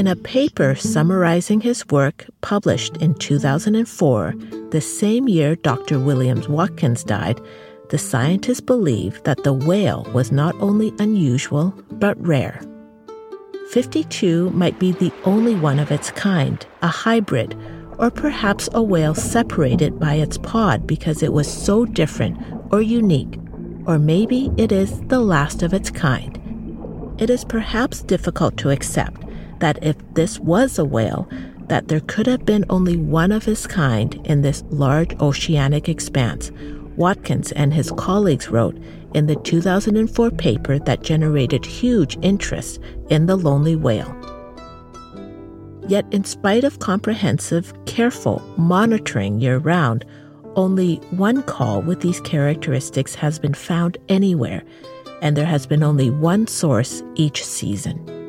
In 0.00 0.06
a 0.06 0.16
paper 0.16 0.74
summarizing 0.74 1.60
his 1.60 1.86
work 1.88 2.24
published 2.40 2.96
in 3.02 3.12
2004, 3.16 4.34
the 4.70 4.80
same 4.80 5.28
year 5.28 5.56
Dr. 5.56 5.98
Williams 5.98 6.48
Watkins 6.48 7.04
died, 7.04 7.38
the 7.90 7.98
scientists 7.98 8.62
believed 8.62 9.22
that 9.24 9.44
the 9.44 9.52
whale 9.52 10.08
was 10.14 10.32
not 10.32 10.54
only 10.58 10.94
unusual, 10.98 11.74
but 11.90 12.16
rare. 12.26 12.62
52 13.72 14.48
might 14.52 14.78
be 14.78 14.92
the 14.92 15.12
only 15.24 15.54
one 15.54 15.78
of 15.78 15.92
its 15.92 16.10
kind, 16.12 16.64
a 16.80 16.88
hybrid 16.88 17.54
or 17.98 18.10
perhaps 18.10 18.70
a 18.72 18.82
whale 18.82 19.14
separated 19.14 20.00
by 20.00 20.14
its 20.14 20.38
pod 20.38 20.86
because 20.86 21.22
it 21.22 21.34
was 21.34 21.46
so 21.46 21.84
different 21.84 22.38
or 22.72 22.80
unique, 22.80 23.38
or 23.84 23.98
maybe 23.98 24.50
it 24.56 24.72
is 24.72 24.98
the 25.08 25.20
last 25.20 25.62
of 25.62 25.74
its 25.74 25.90
kind. 25.90 26.40
It 27.18 27.28
is 27.28 27.44
perhaps 27.44 28.00
difficult 28.00 28.56
to 28.56 28.70
accept 28.70 29.26
that 29.60 29.82
if 29.82 29.96
this 30.14 30.38
was 30.38 30.78
a 30.78 30.84
whale, 30.84 31.28
that 31.68 31.88
there 31.88 32.00
could 32.00 32.26
have 32.26 32.44
been 32.44 32.64
only 32.68 32.96
one 32.96 33.30
of 33.30 33.44
his 33.44 33.66
kind 33.66 34.20
in 34.24 34.42
this 34.42 34.64
large 34.70 35.14
oceanic 35.20 35.88
expanse, 35.88 36.50
Watkins 36.96 37.52
and 37.52 37.72
his 37.72 37.92
colleagues 37.92 38.48
wrote 38.48 38.76
in 39.14 39.26
the 39.26 39.36
2004 39.36 40.30
paper 40.32 40.78
that 40.80 41.02
generated 41.02 41.64
huge 41.64 42.18
interest 42.22 42.80
in 43.08 43.26
the 43.26 43.36
lonely 43.36 43.76
whale. 43.76 44.14
Yet, 45.88 46.04
in 46.12 46.24
spite 46.24 46.64
of 46.64 46.78
comprehensive, 46.78 47.72
careful 47.86 48.42
monitoring 48.56 49.40
year 49.40 49.58
round, 49.58 50.04
only 50.56 50.96
one 51.10 51.42
call 51.42 51.82
with 51.82 52.00
these 52.00 52.20
characteristics 52.20 53.14
has 53.14 53.38
been 53.38 53.54
found 53.54 53.96
anywhere, 54.08 54.62
and 55.22 55.36
there 55.36 55.46
has 55.46 55.66
been 55.66 55.82
only 55.82 56.10
one 56.10 56.46
source 56.46 57.02
each 57.14 57.44
season. 57.44 58.19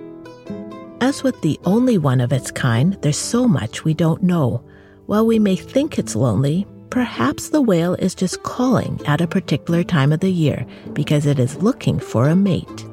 As 1.02 1.24
with 1.24 1.42
the 1.42 1.60
only 1.66 1.98
one 1.98 2.22
of 2.22 2.32
its 2.32 2.52
kind, 2.52 2.94
there's 3.02 3.18
so 3.18 3.48
much 3.48 3.84
we 3.84 3.96
don't 3.96 4.22
know. 4.22 4.64
While 5.08 5.26
we 5.26 5.40
may 5.40 5.56
think 5.56 5.98
it's 5.98 6.16
lonely, 6.16 6.68
perhaps 6.92 7.50
the 7.50 7.62
whale 7.62 7.96
is 7.96 8.14
just 8.14 8.44
calling 8.44 9.02
at 9.08 9.20
a 9.20 9.28
particular 9.28 9.84
time 9.84 10.14
of 10.14 10.20
the 10.20 10.32
year 10.32 10.64
because 10.94 11.26
it 11.26 11.40
is 11.40 11.58
looking 11.58 12.00
for 12.00 12.28
a 12.28 12.36
mate. 12.36 12.86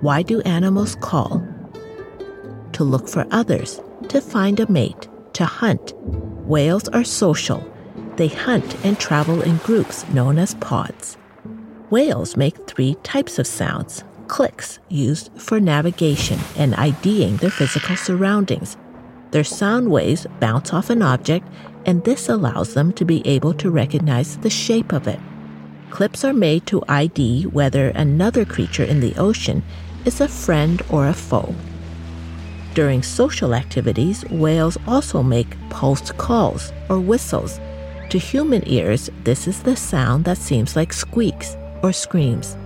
Why 0.00 0.22
do 0.22 0.40
animals 0.42 0.96
call 0.96 1.46
to 2.72 2.84
look 2.84 3.08
for 3.08 3.26
others, 3.30 3.80
to 4.08 4.20
find 4.20 4.58
a 4.58 4.70
mate, 4.70 5.08
to 5.34 5.44
hunt. 5.44 5.94
Whales 6.46 6.88
are 6.88 7.04
social. 7.04 7.62
They 8.16 8.28
hunt 8.28 8.84
and 8.84 8.98
travel 8.98 9.42
in 9.42 9.58
groups 9.58 10.08
known 10.08 10.38
as 10.38 10.54
pods. 10.56 11.16
Whales 11.90 12.36
make 12.36 12.66
three 12.66 12.96
types 13.02 13.38
of 13.38 13.46
sounds 13.46 14.04
clicks 14.28 14.78
used 14.88 15.30
for 15.36 15.60
navigation 15.60 16.38
and 16.56 16.74
IDing 16.74 17.36
their 17.38 17.50
physical 17.50 17.96
surroundings. 17.96 18.76
Their 19.30 19.44
sound 19.44 19.90
waves 19.90 20.26
bounce 20.40 20.72
off 20.72 20.90
an 20.90 21.02
object, 21.02 21.46
and 21.86 22.04
this 22.04 22.28
allows 22.28 22.74
them 22.74 22.92
to 22.92 23.04
be 23.04 23.26
able 23.26 23.54
to 23.54 23.70
recognize 23.70 24.36
the 24.38 24.50
shape 24.50 24.92
of 24.92 25.08
it. 25.08 25.20
Clips 25.90 26.24
are 26.24 26.32
made 26.32 26.66
to 26.66 26.82
ID 26.88 27.44
whether 27.44 27.88
another 27.90 28.44
creature 28.44 28.84
in 28.84 29.00
the 29.00 29.14
ocean 29.16 29.62
is 30.04 30.20
a 30.20 30.28
friend 30.28 30.82
or 30.90 31.08
a 31.08 31.14
foe. 31.14 31.54
During 32.74 33.02
social 33.02 33.54
activities, 33.54 34.24
whales 34.30 34.76
also 34.86 35.22
make 35.22 35.56
pulsed 35.70 36.16
calls 36.16 36.72
or 36.88 36.98
whistles. 36.98 37.60
To 38.10 38.18
human 38.18 38.68
ears, 38.68 39.10
this 39.22 39.46
is 39.46 39.62
the 39.62 39.76
sound 39.76 40.24
that 40.24 40.38
seems 40.38 40.74
like 40.74 40.92
squeaks 40.92 41.56
or 41.82 41.92
screams. 41.92 42.56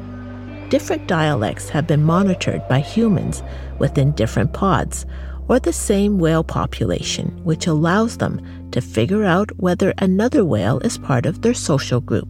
Different 0.69 1.07
dialects 1.07 1.71
have 1.71 1.87
been 1.87 2.05
monitored 2.05 2.69
by 2.69 2.81
humans 2.81 3.43
within 3.79 4.13
different 4.13 4.53
pods 4.53 5.07
or 5.49 5.59
the 5.59 5.73
same 5.73 6.19
whale 6.19 6.45
population, 6.45 7.29
which 7.43 7.67
allows 7.67 8.19
them 8.19 8.43
to 8.73 8.83
figure 8.83 9.25
out 9.25 9.51
whether 9.57 9.95
another 9.97 10.45
whale 10.45 10.79
is 10.81 10.99
part 10.99 11.25
of 11.25 11.41
their 11.41 11.55
social 11.55 12.03
group. 12.03 12.29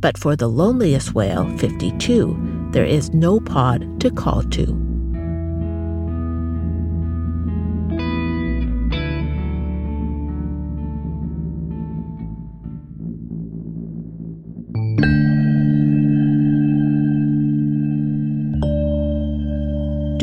But 0.00 0.18
for 0.18 0.36
the 0.36 0.48
loneliest 0.48 1.14
whale, 1.14 1.48
52, 1.56 2.68
there 2.72 2.84
is 2.84 3.14
no 3.14 3.40
pod 3.40 4.00
to 4.00 4.10
call 4.10 4.42
to. 4.42 4.85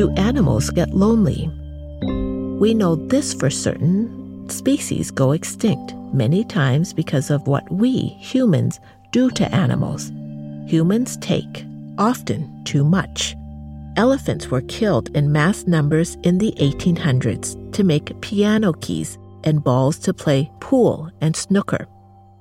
Do 0.03 0.11
animals 0.17 0.69
get 0.69 0.93
lonely? 0.93 1.49
We 2.59 2.73
know 2.73 2.95
this 3.07 3.33
for 3.33 3.49
certain. 3.49 4.49
Species 4.49 5.09
go 5.09 5.31
extinct 5.31 5.93
many 6.11 6.43
times 6.43 6.91
because 6.91 7.29
of 7.29 7.47
what 7.47 7.71
we, 7.71 8.07
humans, 8.19 8.81
do 9.13 9.29
to 9.29 9.55
animals. 9.55 10.11
Humans 10.67 11.15
take, 11.21 11.65
often 11.97 12.65
too 12.65 12.83
much. 12.83 13.33
Elephants 13.95 14.49
were 14.49 14.63
killed 14.63 15.07
in 15.15 15.31
mass 15.31 15.67
numbers 15.67 16.17
in 16.23 16.37
the 16.37 16.53
1800s 16.57 17.71
to 17.71 17.85
make 17.85 18.19
piano 18.19 18.73
keys 18.73 19.17
and 19.45 19.63
balls 19.63 19.97
to 19.99 20.13
play 20.13 20.51
pool 20.59 21.09
and 21.21 21.33
snooker. 21.33 21.87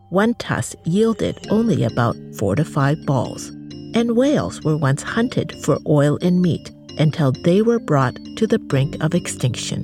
One 0.08 0.34
tusk 0.34 0.74
yielded 0.82 1.46
only 1.48 1.84
about 1.84 2.16
four 2.36 2.56
to 2.56 2.64
five 2.64 3.06
balls. 3.06 3.50
And 3.94 4.16
whales 4.16 4.60
were 4.62 4.76
once 4.76 5.04
hunted 5.04 5.52
for 5.62 5.78
oil 5.86 6.18
and 6.22 6.42
meat 6.42 6.72
until 6.98 7.32
they 7.32 7.62
were 7.62 7.78
brought 7.78 8.16
to 8.36 8.46
the 8.46 8.58
brink 8.58 9.02
of 9.02 9.14
extinction. 9.14 9.82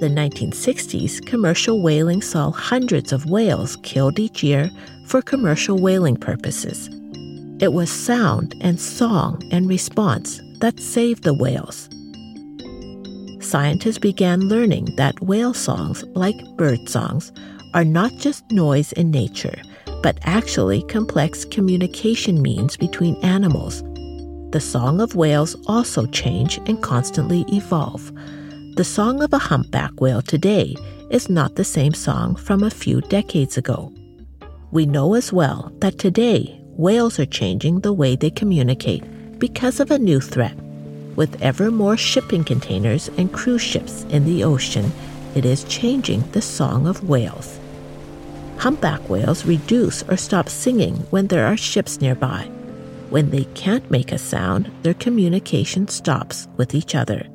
The 0.00 0.08
1960s, 0.08 1.24
commercial 1.26 1.82
whaling 1.82 2.20
saw 2.20 2.50
hundreds 2.50 3.12
of 3.12 3.26
whales 3.26 3.76
killed 3.82 4.18
each 4.18 4.42
year 4.42 4.70
for 5.06 5.22
commercial 5.22 5.78
whaling 5.78 6.16
purposes. 6.16 6.90
It 7.60 7.72
was 7.72 7.90
sound 7.90 8.54
and 8.60 8.78
song 8.78 9.42
and 9.50 9.66
response 9.66 10.40
that 10.60 10.78
saved 10.78 11.22
the 11.24 11.32
whales. 11.32 11.88
scientists 13.40 13.98
began 13.98 14.48
learning 14.48 14.94
that 14.96 15.18
whale 15.22 15.54
songs, 15.54 16.04
like 16.14 16.36
bird 16.56 16.88
songs, 16.88 17.32
are 17.72 17.84
not 17.84 18.12
just 18.18 18.44
noise 18.50 18.92
in 18.92 19.10
nature, 19.10 19.56
but 20.02 20.18
actually 20.22 20.82
complex 20.84 21.44
communication 21.44 22.42
means 22.42 22.76
between 22.76 23.16
animals. 23.24 23.82
The 24.50 24.60
song 24.60 25.00
of 25.00 25.16
whales 25.16 25.56
also 25.66 26.06
change 26.06 26.58
and 26.66 26.80
constantly 26.80 27.44
evolve. 27.48 28.12
The 28.76 28.84
song 28.84 29.22
of 29.22 29.32
a 29.32 29.38
humpback 29.38 30.00
whale 30.00 30.22
today 30.22 30.76
is 31.10 31.28
not 31.28 31.56
the 31.56 31.64
same 31.64 31.94
song 31.94 32.36
from 32.36 32.62
a 32.62 32.70
few 32.70 33.00
decades 33.02 33.58
ago. 33.58 33.92
We 34.70 34.86
know 34.86 35.14
as 35.14 35.32
well 35.32 35.72
that 35.80 35.98
today 35.98 36.60
whales 36.76 37.18
are 37.18 37.26
changing 37.26 37.80
the 37.80 37.92
way 37.92 38.16
they 38.16 38.30
communicate 38.30 39.02
because 39.38 39.80
of 39.80 39.90
a 39.90 39.98
new 39.98 40.20
threat. 40.20 40.56
With 41.16 41.42
ever 41.42 41.70
more 41.70 41.96
shipping 41.96 42.44
containers 42.44 43.08
and 43.18 43.32
cruise 43.32 43.62
ships 43.62 44.04
in 44.10 44.24
the 44.24 44.44
ocean, 44.44 44.92
it 45.34 45.44
is 45.44 45.64
changing 45.64 46.22
the 46.30 46.42
song 46.42 46.86
of 46.86 47.08
whales. 47.08 47.58
Humpback 48.58 49.08
whales 49.08 49.44
reduce 49.44 50.02
or 50.04 50.16
stop 50.16 50.48
singing 50.48 50.96
when 51.10 51.26
there 51.26 51.46
are 51.46 51.56
ships 51.56 52.00
nearby. 52.00 52.50
When 53.10 53.30
they 53.30 53.44
can't 53.54 53.88
make 53.90 54.10
a 54.10 54.18
sound, 54.18 54.70
their 54.82 54.94
communication 54.94 55.86
stops 55.86 56.48
with 56.56 56.74
each 56.74 56.94
other. 56.94 57.26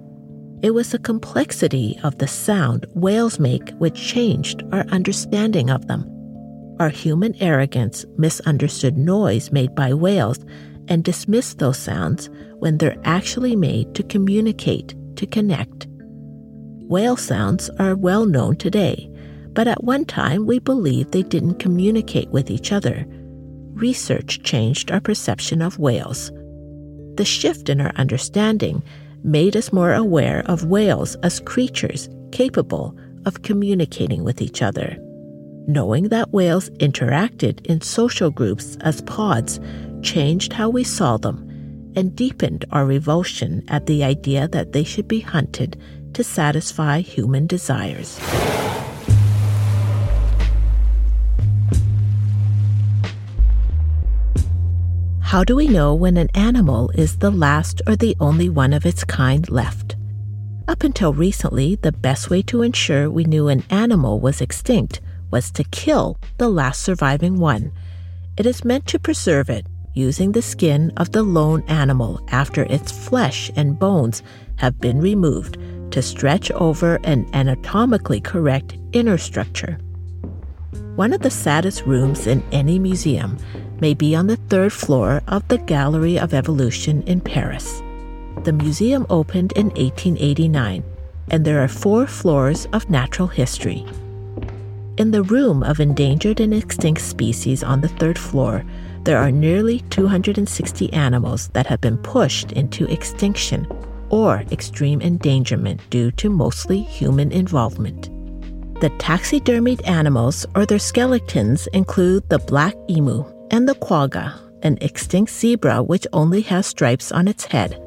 It 0.61 0.73
was 0.73 0.91
the 0.91 0.99
complexity 0.99 1.97
of 2.03 2.17
the 2.17 2.27
sound 2.27 2.85
whales 2.93 3.39
make 3.39 3.71
which 3.79 3.95
changed 3.95 4.63
our 4.71 4.85
understanding 4.89 5.69
of 5.69 5.87
them. 5.87 6.07
Our 6.79 6.89
human 6.89 7.35
arrogance 7.41 8.05
misunderstood 8.17 8.97
noise 8.97 9.51
made 9.51 9.73
by 9.73 9.93
whales 9.93 10.39
and 10.87 11.03
dismissed 11.03 11.59
those 11.59 11.77
sounds 11.77 12.29
when 12.59 12.77
they're 12.77 12.97
actually 13.05 13.55
made 13.55 13.95
to 13.95 14.03
communicate, 14.03 14.93
to 15.15 15.25
connect. 15.25 15.87
Whale 16.89 17.17
sounds 17.17 17.69
are 17.79 17.95
well 17.95 18.25
known 18.25 18.57
today, 18.57 19.09
but 19.53 19.67
at 19.67 19.83
one 19.83 20.05
time 20.05 20.45
we 20.45 20.59
believed 20.59 21.11
they 21.11 21.23
didn't 21.23 21.59
communicate 21.59 22.29
with 22.29 22.51
each 22.51 22.71
other. 22.71 23.05
Research 23.73 24.43
changed 24.43 24.91
our 24.91 24.99
perception 24.99 25.61
of 25.61 25.79
whales. 25.79 26.31
The 27.15 27.25
shift 27.25 27.69
in 27.69 27.81
our 27.81 27.91
understanding 27.95 28.83
made 29.23 29.55
us 29.55 29.73
more 29.73 29.93
aware 29.93 30.43
of 30.45 30.65
whales 30.65 31.15
as 31.23 31.39
creatures 31.39 32.09
capable 32.31 32.95
of 33.25 33.43
communicating 33.43 34.23
with 34.23 34.41
each 34.41 34.61
other. 34.61 34.97
Knowing 35.67 36.09
that 36.09 36.31
whales 36.31 36.69
interacted 36.71 37.65
in 37.65 37.81
social 37.81 38.31
groups 38.31 38.77
as 38.81 39.01
pods 39.01 39.59
changed 40.01 40.53
how 40.53 40.69
we 40.69 40.83
saw 40.83 41.17
them 41.17 41.47
and 41.95 42.15
deepened 42.15 42.65
our 42.71 42.85
revulsion 42.85 43.63
at 43.67 43.85
the 43.85 44.03
idea 44.03 44.47
that 44.47 44.71
they 44.71 44.83
should 44.83 45.07
be 45.07 45.19
hunted 45.19 45.79
to 46.13 46.23
satisfy 46.23 47.01
human 47.01 47.47
desires. 47.47 48.19
How 55.31 55.45
do 55.45 55.55
we 55.55 55.69
know 55.69 55.93
when 55.93 56.17
an 56.17 56.27
animal 56.35 56.91
is 56.93 57.19
the 57.19 57.31
last 57.31 57.81
or 57.87 57.95
the 57.95 58.17
only 58.19 58.49
one 58.49 58.73
of 58.73 58.85
its 58.85 59.05
kind 59.05 59.49
left? 59.49 59.95
Up 60.67 60.83
until 60.83 61.13
recently, 61.13 61.75
the 61.75 61.93
best 61.93 62.29
way 62.29 62.41
to 62.41 62.63
ensure 62.63 63.09
we 63.09 63.23
knew 63.23 63.47
an 63.47 63.63
animal 63.69 64.19
was 64.19 64.41
extinct 64.41 64.99
was 65.31 65.49
to 65.51 65.63
kill 65.63 66.17
the 66.37 66.49
last 66.49 66.83
surviving 66.83 67.39
one. 67.39 67.71
It 68.35 68.45
is 68.45 68.65
meant 68.65 68.87
to 68.87 68.99
preserve 68.99 69.49
it 69.49 69.65
using 69.93 70.33
the 70.33 70.41
skin 70.41 70.91
of 70.97 71.13
the 71.13 71.23
lone 71.23 71.63
animal 71.69 72.19
after 72.27 72.63
its 72.63 72.91
flesh 72.91 73.49
and 73.55 73.79
bones 73.79 74.23
have 74.57 74.81
been 74.81 74.99
removed 74.99 75.57
to 75.91 76.01
stretch 76.01 76.51
over 76.51 76.99
an 77.05 77.25
anatomically 77.31 78.19
correct 78.19 78.75
inner 78.91 79.17
structure. 79.17 79.77
One 80.97 81.13
of 81.13 81.21
the 81.21 81.31
saddest 81.31 81.85
rooms 81.85 82.27
in 82.27 82.43
any 82.51 82.77
museum 82.77 83.37
may 83.81 83.95
be 83.95 84.15
on 84.15 84.27
the 84.27 84.37
third 84.47 84.71
floor 84.71 85.21
of 85.27 85.45
the 85.47 85.57
Gallery 85.57 86.17
of 86.17 86.33
Evolution 86.33 87.01
in 87.03 87.19
Paris. 87.19 87.81
The 88.43 88.53
museum 88.53 89.05
opened 89.09 89.51
in 89.53 89.67
1889, 89.71 90.83
and 91.31 91.43
there 91.43 91.61
are 91.63 91.67
four 91.67 92.07
floors 92.07 92.67
of 92.73 92.89
natural 92.89 93.27
history. 93.27 93.85
In 94.97 95.11
the 95.11 95.23
room 95.23 95.63
of 95.63 95.79
endangered 95.79 96.39
and 96.39 96.53
extinct 96.53 97.01
species 97.01 97.63
on 97.63 97.81
the 97.81 97.87
third 97.87 98.19
floor, 98.19 98.63
there 99.03 99.17
are 99.17 99.31
nearly 99.31 99.79
260 99.89 100.93
animals 100.93 101.49
that 101.53 101.65
have 101.65 101.81
been 101.81 101.97
pushed 101.97 102.51
into 102.51 102.85
extinction 102.85 103.67
or 104.09 104.43
extreme 104.51 105.01
endangerment 105.01 105.81
due 105.89 106.11
to 106.11 106.29
mostly 106.29 106.81
human 106.81 107.31
involvement. 107.31 108.09
The 108.79 108.91
taxidermied 108.99 109.87
animals 109.87 110.45
or 110.55 110.65
their 110.65 110.79
skeletons 110.79 111.67
include 111.67 112.29
the 112.29 112.39
black 112.39 112.75
emu, 112.89 113.23
and 113.51 113.69
the 113.69 113.75
quagga, 113.75 114.33
an 114.63 114.77
extinct 114.81 115.31
zebra 115.31 115.83
which 115.83 116.07
only 116.13 116.41
has 116.41 116.65
stripes 116.65 117.11
on 117.11 117.27
its 117.27 117.45
head. 117.45 117.79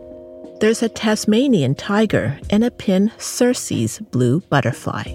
There's 0.60 0.82
a 0.82 0.88
Tasmanian 0.88 1.74
tiger 1.74 2.38
and 2.50 2.62
a 2.62 2.70
pin 2.70 3.10
Xerces 3.18 3.98
blue 4.12 4.40
butterfly. 4.48 5.14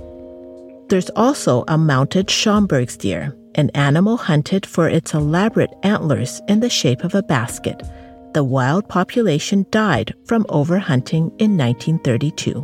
There's 0.89 1.09
also 1.11 1.63
a 1.67 1.77
mounted 1.77 2.27
Schomburgk's 2.27 2.97
deer, 2.97 3.35
an 3.55 3.69
animal 3.71 4.17
hunted 4.17 4.65
for 4.65 4.89
its 4.89 5.13
elaborate 5.13 5.73
antlers 5.83 6.41
in 6.47 6.59
the 6.59 6.69
shape 6.69 7.03
of 7.03 7.15
a 7.15 7.23
basket. 7.23 7.81
The 8.33 8.43
wild 8.43 8.89
population 8.89 9.65
died 9.71 10.13
from 10.25 10.43
overhunting 10.45 11.31
in 11.39 11.57
1932. 11.57 12.61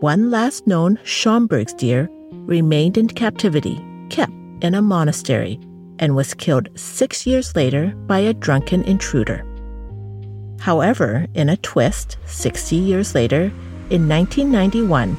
One 0.00 0.30
last 0.30 0.66
known 0.66 0.98
Schomburgk's 1.04 1.72
deer 1.72 2.08
remained 2.30 2.98
in 2.98 3.08
captivity, 3.08 3.82
kept 4.10 4.32
in 4.60 4.74
a 4.74 4.82
monastery, 4.82 5.58
and 5.98 6.14
was 6.14 6.34
killed 6.34 6.68
six 6.78 7.26
years 7.26 7.54
later 7.54 7.88
by 8.06 8.20
a 8.20 8.34
drunken 8.34 8.82
intruder. 8.84 9.44
However, 10.60 11.26
in 11.34 11.48
a 11.48 11.56
twist, 11.58 12.16
60 12.26 12.76
years 12.76 13.14
later, 13.14 13.52
in 13.90 14.08
1991, 14.08 15.16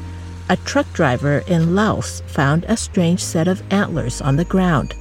a 0.49 0.57
truck 0.57 0.91
driver 0.93 1.43
in 1.47 1.75
Laos 1.75 2.21
found 2.27 2.65
a 2.65 2.77
strange 2.77 3.23
set 3.23 3.47
of 3.47 3.61
antlers 3.71 4.21
on 4.21 4.35
the 4.35 4.45
ground. 4.45 4.93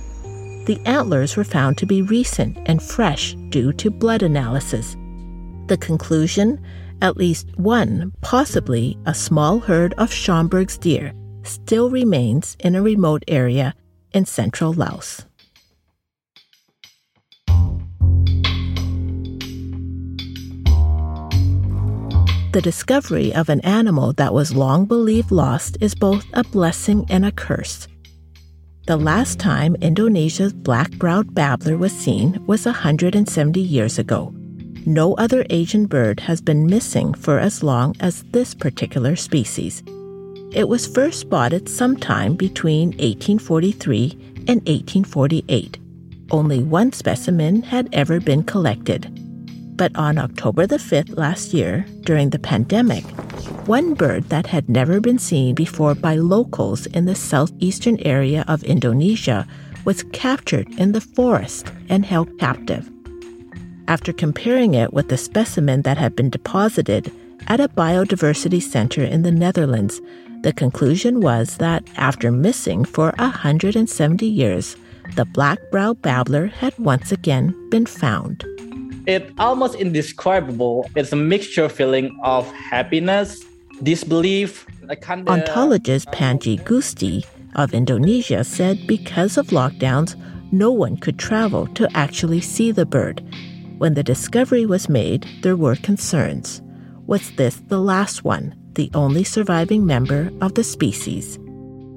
The 0.67 0.81
antlers 0.85 1.37
were 1.37 1.45
found 1.45 1.79
to 1.79 1.87
be 1.87 2.03
recent 2.03 2.59
and 2.67 2.83
fresh 2.83 3.35
due 3.51 3.73
to 3.75 3.91
blood 3.91 4.23
analysis. 4.23 4.97
The 5.69 5.79
conclusion 5.79 6.61
at 7.03 7.17
least 7.17 7.49
one, 7.57 8.13
possibly 8.23 8.99
a 9.07 9.15
small 9.15 9.61
herd 9.61 9.95
of 9.95 10.11
Schomburgk's 10.11 10.79
deer, 10.79 11.13
still 11.43 11.91
remains 11.91 12.57
in 12.61 12.75
a 12.75 12.83
remote 12.83 13.23
area 13.29 13.75
in 14.13 14.25
central 14.25 14.73
Laos. 14.73 15.25
The 22.57 22.63
discovery 22.63 23.35
of 23.35 23.51
an 23.51 23.61
animal 23.61 24.15
that 24.15 24.33
was 24.33 24.57
long 24.57 24.87
believed 24.87 25.31
lost 25.31 25.77
is 25.83 25.95
both 25.95 26.25
a 26.33 26.43
blessing 26.43 27.05
and 27.11 27.23
a 27.23 27.31
curse. 27.31 27.87
The 28.87 28.97
last 28.97 29.39
time 29.39 29.77
Indonesia's 29.83 30.55
black 30.55 30.91
browed 30.93 31.35
babbler 31.35 31.77
was 31.77 31.93
seen 31.93 32.43
was 32.47 32.65
170 32.65 33.61
years 33.61 33.99
ago. 33.99 34.33
No 34.87 35.13
other 35.17 35.45
Asian 35.51 35.85
bird 35.85 36.19
has 36.21 36.41
been 36.41 36.67
missing 36.67 37.13
for 37.13 37.39
as 37.39 37.63
long 37.63 37.95
as 38.01 38.25
this 38.31 38.55
particular 38.55 39.17
species. 39.17 39.83
It 40.51 40.67
was 40.67 40.87
first 40.87 41.21
spotted 41.21 41.69
sometime 41.69 42.37
between 42.37 42.93
1843 42.93 44.13
and 44.49 44.67
1848. 44.67 45.79
Only 46.31 46.63
one 46.63 46.91
specimen 46.95 47.61
had 47.61 47.91
ever 47.93 48.19
been 48.19 48.45
collected. 48.45 49.26
But 49.77 49.95
on 49.95 50.17
October 50.17 50.67
the 50.67 50.79
5th 50.79 51.19
last 51.19 51.53
year, 51.53 51.85
during 52.01 52.31
the 52.31 52.39
pandemic, 52.39 53.05
one 53.69 53.93
bird 53.93 54.25
that 54.31 54.47
had 54.47 54.71
never 54.71 55.01
been 55.01 55.19
seen 55.19 55.55
before 55.55 55.95
by 55.95 56.17
locals 56.17 56.87
in 56.87 57.05
the 57.05 57.15
southeastern 57.15 57.99
area 58.01 58.43
of 58.49 58.65
Indonesia 58.65 59.47
was 59.85 60.03
captured 60.13 60.69
in 60.79 60.93
the 60.93 61.01
forest 61.03 61.71
and 61.91 62.07
held 62.07 62.39
captive. 62.39 62.91
After 63.87 64.15
comparing 64.15 64.73
it 64.73 64.95
with 64.95 65.09
the 65.11 65.19
specimen 65.19 65.83
that 65.83 65.99
had 65.99 66.17
been 66.17 66.31
deposited 66.31 67.13
at 67.47 67.61
a 67.61 67.69
biodiversity 67.69 68.63
center 68.63 69.05
in 69.05 69.23
the 69.23 69.31
Netherlands, 69.31 70.01
the 70.43 70.55
conclusion 70.55 71.21
was 71.21 71.59
that 71.59 71.85
after 71.97 72.33
missing 72.33 72.85
for 72.85 73.13
170 73.19 74.27
years, 74.27 74.77
the 75.17 75.27
black 75.27 75.59
browed 75.71 76.01
babbler 76.01 76.47
had 76.47 76.77
once 76.79 77.13
again 77.13 77.55
been 77.71 77.87
found. 77.87 78.45
It's 79.07 79.33
almost 79.39 79.77
indescribable. 79.77 80.91
It's 80.97 81.13
a 81.13 81.17
mixture 81.17 81.69
feeling 81.69 82.19
of 82.23 82.51
happiness, 82.53 83.45
disbelief. 83.83 84.67
Ornithologist 84.89 86.09
Panji 86.09 86.63
Gusti 86.65 87.25
of 87.55 87.73
Indonesia 87.73 88.45
said 88.45 88.87
because 88.87 89.37
of 89.37 89.49
lockdowns, 89.49 90.15
no 90.53 90.71
one 90.71 90.97
could 90.97 91.19
travel 91.19 91.67
to 91.69 91.89
actually 91.97 92.41
see 92.41 92.71
the 92.71 92.87
bird. 92.87 93.23
When 93.79 93.95
the 93.95 94.03
discovery 94.03 94.67
was 94.67 94.89
made, 94.89 95.27
there 95.43 95.57
were 95.57 95.77
concerns. 95.77 96.63
Was 97.07 97.31
this 97.33 97.57
the 97.69 97.81
last 97.81 98.25
one? 98.25 98.55
the 98.77 98.91
only 98.93 99.25
surviving 99.25 99.87
member 99.87 100.31
of 100.43 100.55
the 100.55 100.63
species 100.63 101.39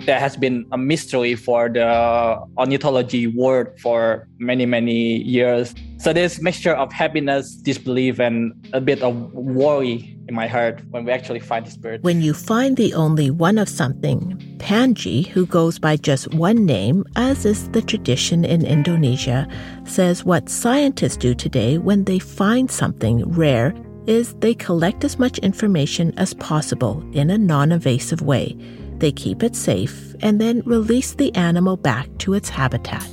there 0.05 0.19
has 0.19 0.37
been 0.37 0.65
a 0.71 0.77
mystery 0.77 1.35
for 1.35 1.67
the 1.67 2.39
ornithology 2.57 3.27
world 3.27 3.67
for 3.79 4.27
many, 4.39 4.65
many 4.65 5.21
years. 5.23 5.75
So 5.99 6.13
there's 6.13 6.41
mixture 6.41 6.73
of 6.73 6.93
happiness, 6.93 7.55
disbelief, 7.55 8.19
and 8.19 8.53
a 8.73 8.79
bit 8.79 9.01
of 9.01 9.33
worry 9.33 10.17
in 10.27 10.33
my 10.33 10.47
heart 10.47 10.81
when 10.91 11.03
we 11.03 11.11
actually 11.11 11.41
find 11.41 11.65
this 11.65 11.75
bird. 11.75 12.03
When 12.03 12.21
you 12.21 12.33
find 12.33 12.77
the 12.77 12.93
only 12.93 13.29
one 13.29 13.57
of 13.57 13.67
something, 13.67 14.37
Panji, 14.59 15.27
who 15.27 15.45
goes 15.45 15.77
by 15.77 15.97
just 15.97 16.33
one 16.33 16.65
name, 16.65 17.03
as 17.17 17.45
is 17.45 17.69
the 17.71 17.81
tradition 17.81 18.45
in 18.45 18.65
Indonesia, 18.65 19.47
says 19.83 20.23
what 20.23 20.47
scientists 20.47 21.17
do 21.17 21.35
today 21.35 21.77
when 21.77 22.05
they 22.05 22.19
find 22.19 22.71
something 22.71 23.29
rare 23.31 23.73
is 24.07 24.33
they 24.35 24.53
collect 24.53 25.03
as 25.03 25.19
much 25.19 25.37
information 25.39 26.17
as 26.17 26.33
possible 26.35 27.03
in 27.11 27.29
a 27.29 27.37
non 27.37 27.71
invasive 27.71 28.21
way 28.21 28.57
they 28.99 29.11
keep 29.11 29.43
it 29.43 29.55
safe 29.55 30.15
and 30.21 30.39
then 30.39 30.61
release 30.65 31.13
the 31.13 31.33
animal 31.35 31.77
back 31.77 32.09
to 32.19 32.33
its 32.33 32.49
habitat. 32.49 33.07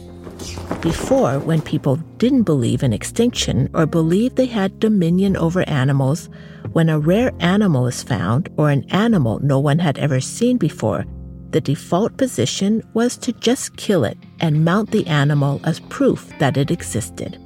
Before, 0.81 1.39
when 1.39 1.63
people 1.63 1.97
didn't 2.19 2.43
believe 2.43 2.83
in 2.83 2.93
extinction 2.93 3.69
or 3.75 3.87
believed 3.87 4.37
they 4.37 4.47
had 4.47 4.81
dominion 4.81 5.37
over 5.37 5.69
animals, 5.69 6.29
when 6.73 6.89
a 6.89 6.99
rare 6.99 7.33
animal 7.41 7.87
is 7.87 8.03
found 8.03 8.49
or 8.57 8.71
an 8.71 8.85
animal 8.91 9.39
no 9.41 9.59
one 9.59 9.79
had 9.79 9.99
ever 9.99 10.21
seen 10.21 10.57
before, 10.59 11.05
the 11.51 11.61
default 11.61 12.17
position 12.17 12.83
was 12.95 13.17
to 13.19 13.33
just 13.33 13.77
kill 13.77 14.05
it 14.05 14.19
and 14.41 14.65
mount 14.65 14.91
the 14.91 15.07
animal 15.07 15.61
as 15.65 15.81
proof 15.81 16.33
that 16.39 16.57
it 16.57 16.71
existed. 16.71 17.41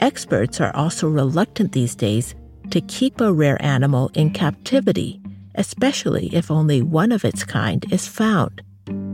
Experts 0.00 0.60
are 0.60 0.74
also 0.74 1.08
reluctant 1.08 1.72
these 1.72 1.94
days 1.94 2.34
to 2.70 2.80
keep 2.82 3.20
a 3.20 3.32
rare 3.32 3.60
animal 3.62 4.10
in 4.14 4.30
captivity 4.30 5.20
especially 5.54 6.34
if 6.34 6.50
only 6.50 6.82
one 6.82 7.12
of 7.12 7.24
its 7.24 7.44
kind 7.44 7.84
is 7.92 8.08
found. 8.08 8.62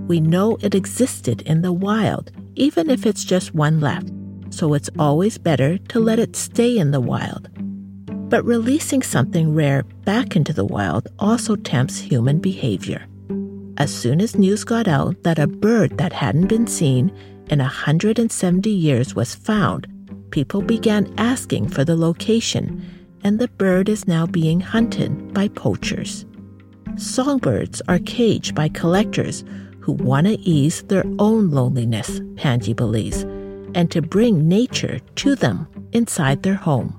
We 0.08 0.20
know 0.20 0.56
it 0.60 0.74
existed 0.74 1.42
in 1.42 1.62
the 1.62 1.72
wild, 1.72 2.32
even 2.60 2.90
if 2.90 3.06
it's 3.06 3.24
just 3.24 3.54
one 3.54 3.80
left, 3.80 4.10
so 4.50 4.74
it's 4.74 4.90
always 4.98 5.38
better 5.38 5.78
to 5.78 5.98
let 5.98 6.18
it 6.18 6.36
stay 6.36 6.76
in 6.76 6.90
the 6.90 7.00
wild. 7.00 7.48
But 8.28 8.44
releasing 8.44 9.02
something 9.02 9.54
rare 9.54 9.82
back 10.04 10.36
into 10.36 10.52
the 10.52 10.66
wild 10.66 11.08
also 11.18 11.56
tempts 11.56 11.98
human 11.98 12.38
behavior. 12.38 13.06
As 13.78 13.92
soon 13.92 14.20
as 14.20 14.36
news 14.36 14.62
got 14.62 14.86
out 14.86 15.22
that 15.22 15.38
a 15.38 15.46
bird 15.46 15.96
that 15.96 16.12
hadn't 16.12 16.48
been 16.48 16.66
seen 16.66 17.10
in 17.48 17.60
170 17.60 18.68
years 18.68 19.14
was 19.14 19.34
found, 19.34 19.86
people 20.30 20.60
began 20.60 21.14
asking 21.16 21.70
for 21.70 21.82
the 21.82 21.96
location, 21.96 22.84
and 23.24 23.38
the 23.38 23.48
bird 23.48 23.88
is 23.88 24.06
now 24.06 24.26
being 24.26 24.60
hunted 24.60 25.32
by 25.32 25.48
poachers. 25.48 26.26
Songbirds 26.96 27.80
are 27.88 28.00
caged 28.00 28.54
by 28.54 28.68
collectors 28.68 29.44
who 29.90 30.04
want 30.04 30.26
to 30.26 30.38
ease 30.40 30.82
their 30.82 31.04
own 31.18 31.50
loneliness, 31.50 32.20
Panji 32.36 32.74
believes, 32.74 33.22
and 33.74 33.90
to 33.90 34.00
bring 34.00 34.48
nature 34.48 35.00
to 35.16 35.34
them 35.34 35.66
inside 35.92 36.44
their 36.44 36.54
home. 36.54 36.96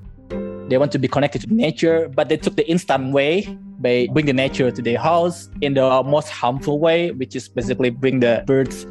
They 0.67 0.77
want 0.77 0.91
to 0.91 0.99
be 0.99 1.07
connected 1.07 1.41
to 1.43 1.53
nature, 1.53 2.09
but 2.09 2.27
they 2.27 2.37
took 2.37 2.57
the 2.57 2.69
instant 2.69 3.13
way 3.13 3.57
by 3.79 4.07
bringing 4.11 4.35
nature 4.35 4.71
to 4.71 4.81
their 4.81 4.99
house 4.99 5.49
in 5.61 5.73
the 5.75 6.03
most 6.03 6.29
harmful 6.29 6.79
way, 6.79 7.11
which 7.11 7.35
is 7.35 7.47
basically 7.47 7.91
bring 7.91 8.19
the 8.19 8.43
birds 8.45 8.85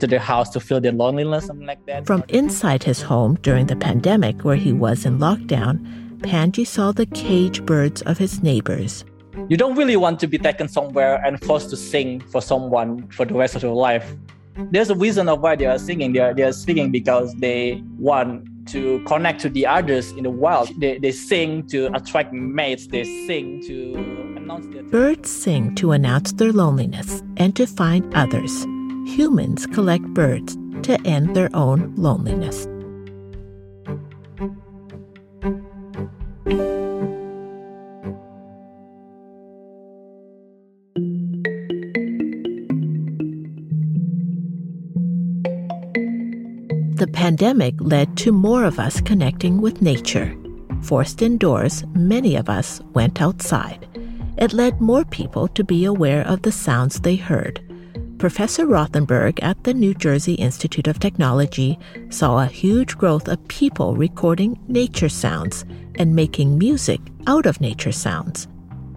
to 0.00 0.06
their 0.06 0.18
house 0.18 0.50
to 0.50 0.60
feel 0.60 0.80
their 0.80 0.92
loneliness, 0.92 1.46
something 1.46 1.66
like 1.66 1.84
that. 1.86 2.06
From 2.06 2.24
inside 2.28 2.82
his 2.82 3.00
home 3.00 3.38
during 3.40 3.66
the 3.66 3.76
pandemic, 3.76 4.44
where 4.44 4.56
he 4.56 4.72
was 4.72 5.06
in 5.06 5.18
lockdown, 5.18 5.80
Panji 6.18 6.66
saw 6.66 6.92
the 6.92 7.06
cage 7.06 7.64
birds 7.64 8.02
of 8.02 8.18
his 8.18 8.42
neighbors 8.42 9.04
you 9.48 9.56
don't 9.56 9.76
really 9.76 9.96
want 9.96 10.20
to 10.20 10.26
be 10.26 10.38
taken 10.38 10.68
somewhere 10.68 11.22
and 11.24 11.42
forced 11.42 11.70
to 11.70 11.76
sing 11.76 12.20
for 12.20 12.40
someone 12.40 13.08
for 13.08 13.24
the 13.24 13.34
rest 13.34 13.54
of 13.54 13.62
your 13.62 13.74
life. 13.74 14.14
There's 14.70 14.90
a 14.90 14.94
reason 14.94 15.28
of 15.28 15.40
why 15.40 15.56
they 15.56 15.66
are 15.66 15.78
singing. 15.78 16.12
They 16.12 16.20
are, 16.20 16.34
they 16.34 16.42
are 16.42 16.52
singing 16.52 16.90
because 16.90 17.34
they 17.34 17.82
want 17.98 18.48
to 18.68 19.00
connect 19.06 19.40
to 19.42 19.48
the 19.50 19.66
others 19.66 20.12
in 20.12 20.24
the 20.24 20.30
world. 20.30 20.70
They, 20.78 20.98
they 20.98 21.12
sing 21.12 21.66
to 21.68 21.94
attract 21.94 22.32
mates. 22.32 22.86
They 22.86 23.04
sing 23.26 23.62
to 23.66 23.94
announce 24.36 24.66
their... 24.68 24.82
Birds 24.84 25.30
sing 25.30 25.74
to 25.76 25.92
announce 25.92 26.32
their 26.32 26.52
loneliness 26.52 27.22
and 27.36 27.54
to 27.56 27.66
find 27.66 28.12
others. 28.14 28.64
Humans 29.06 29.66
collect 29.66 30.04
birds 30.14 30.56
to 30.82 30.98
end 31.06 31.36
their 31.36 31.50
own 31.54 31.94
loneliness. 31.96 32.66
The 46.96 47.06
pandemic 47.06 47.74
led 47.78 48.16
to 48.16 48.32
more 48.32 48.64
of 48.64 48.78
us 48.78 49.02
connecting 49.02 49.60
with 49.60 49.82
nature. 49.82 50.34
Forced 50.80 51.20
indoors, 51.20 51.84
many 51.94 52.36
of 52.36 52.48
us 52.48 52.80
went 52.94 53.20
outside. 53.20 53.86
It 54.38 54.54
led 54.54 54.80
more 54.80 55.04
people 55.04 55.46
to 55.48 55.62
be 55.62 55.84
aware 55.84 56.26
of 56.26 56.40
the 56.40 56.52
sounds 56.52 56.98
they 56.98 57.16
heard. 57.16 57.60
Professor 58.16 58.66
Rothenberg 58.66 59.38
at 59.42 59.62
the 59.62 59.74
New 59.74 59.92
Jersey 59.92 60.36
Institute 60.36 60.86
of 60.86 60.98
Technology 60.98 61.78
saw 62.08 62.38
a 62.38 62.46
huge 62.46 62.96
growth 62.96 63.28
of 63.28 63.46
people 63.46 63.94
recording 63.94 64.58
nature 64.66 65.10
sounds 65.10 65.66
and 65.96 66.16
making 66.16 66.56
music 66.56 67.02
out 67.26 67.44
of 67.44 67.60
nature 67.60 67.92
sounds. 67.92 68.48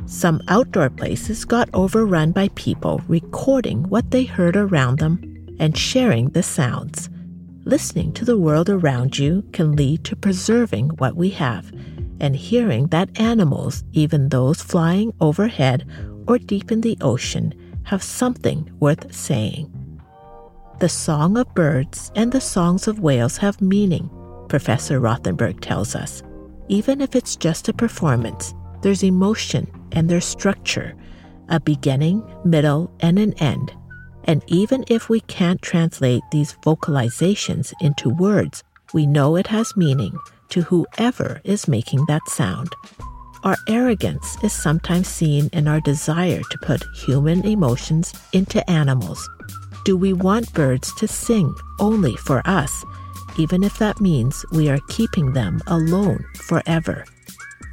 Some 0.06 0.42
outdoor 0.48 0.90
places 0.90 1.44
got 1.44 1.70
overrun 1.74 2.32
by 2.32 2.48
people 2.56 3.02
recording 3.10 3.84
what 3.90 4.10
they 4.12 4.24
heard 4.24 4.56
around 4.56 5.00
them 5.00 5.20
and 5.60 5.78
sharing 5.78 6.30
the 6.30 6.44
sounds 6.44 7.10
listening 7.66 8.12
to 8.14 8.26
the 8.26 8.38
world 8.38 8.70
around 8.70 9.18
you 9.18 9.44
can 9.54 9.76
lead 9.76 10.04
to 10.06 10.16
preserving 10.16 10.90
what 10.98 11.16
we 11.16 11.30
have 11.30 11.72
and 12.20 12.36
hearing 12.36 12.88
that 12.88 13.20
animals, 13.20 13.84
even 13.94 14.30
those 14.30 14.62
flying 14.62 15.14
overhead 15.22 15.88
or 16.28 16.38
deep 16.38 16.72
in 16.72 16.82
the 16.82 16.98
ocean, 17.02 17.54
have 17.84 18.04
something 18.04 18.70
worth 18.80 19.14
saying. 19.14 19.74
The 20.80 20.90
song 20.90 21.38
of 21.38 21.54
birds 21.56 22.12
and 22.16 22.32
the 22.32 22.42
songs 22.42 22.88
of 22.88 23.00
whales 23.00 23.38
have 23.38 23.62
meaning, 23.62 24.10
Professor 24.48 25.00
Rothenberg 25.00 25.60
tells 25.62 25.96
us. 25.96 26.24
Even 26.68 27.02
if 27.02 27.16
it's 27.16 27.36
just 27.36 27.68
a 27.68 27.74
performance, 27.74 28.54
there's 28.82 29.04
emotion 29.04 29.68
and 29.92 30.10
there's 30.10 30.26
structure, 30.26 30.96
a 31.50 31.60
beginning, 31.60 32.24
middle, 32.46 32.92
and 33.00 33.18
an 33.18 33.34
end 33.36 33.74
and 34.30 34.44
even 34.46 34.86
if 34.90 35.10
we 35.10 35.22
can't 35.22 35.60
translate 35.60 36.22
these 36.32 36.54
vocalizations 36.64 37.74
into 37.82 38.12
words, 38.12 38.64
we 38.94 39.08
know 39.08 39.36
it 39.36 39.48
has 39.48 39.76
meaning 39.76 40.16
to 40.50 40.62
whoever 40.62 41.42
is 41.44 41.68
making 41.68 42.06
that 42.06 42.22
sound. 42.28 42.70
Our 43.44 43.56
arrogance 43.68 44.38
is 44.44 44.54
sometimes 44.54 45.08
seen 45.08 45.50
in 45.52 45.68
our 45.68 45.82
desire 45.82 46.42
to 46.42 46.58
put 46.60 46.84
human 46.94 47.44
emotions 47.44 48.14
into 48.32 48.62
animals. 48.70 49.28
Do 49.84 49.98
we 49.98 50.14
want 50.14 50.54
birds 50.54 50.94
to 50.98 51.08
sing 51.08 51.52
only 51.80 52.16
for 52.16 52.44
us, 52.46 52.86
even 53.40 53.64
if 53.64 53.80
that 53.80 54.00
means 54.00 54.46
we 54.52 54.70
are 54.70 54.80
keeping 54.90 55.34
them 55.34 55.60
alone 55.66 56.24
forever? 56.36 57.04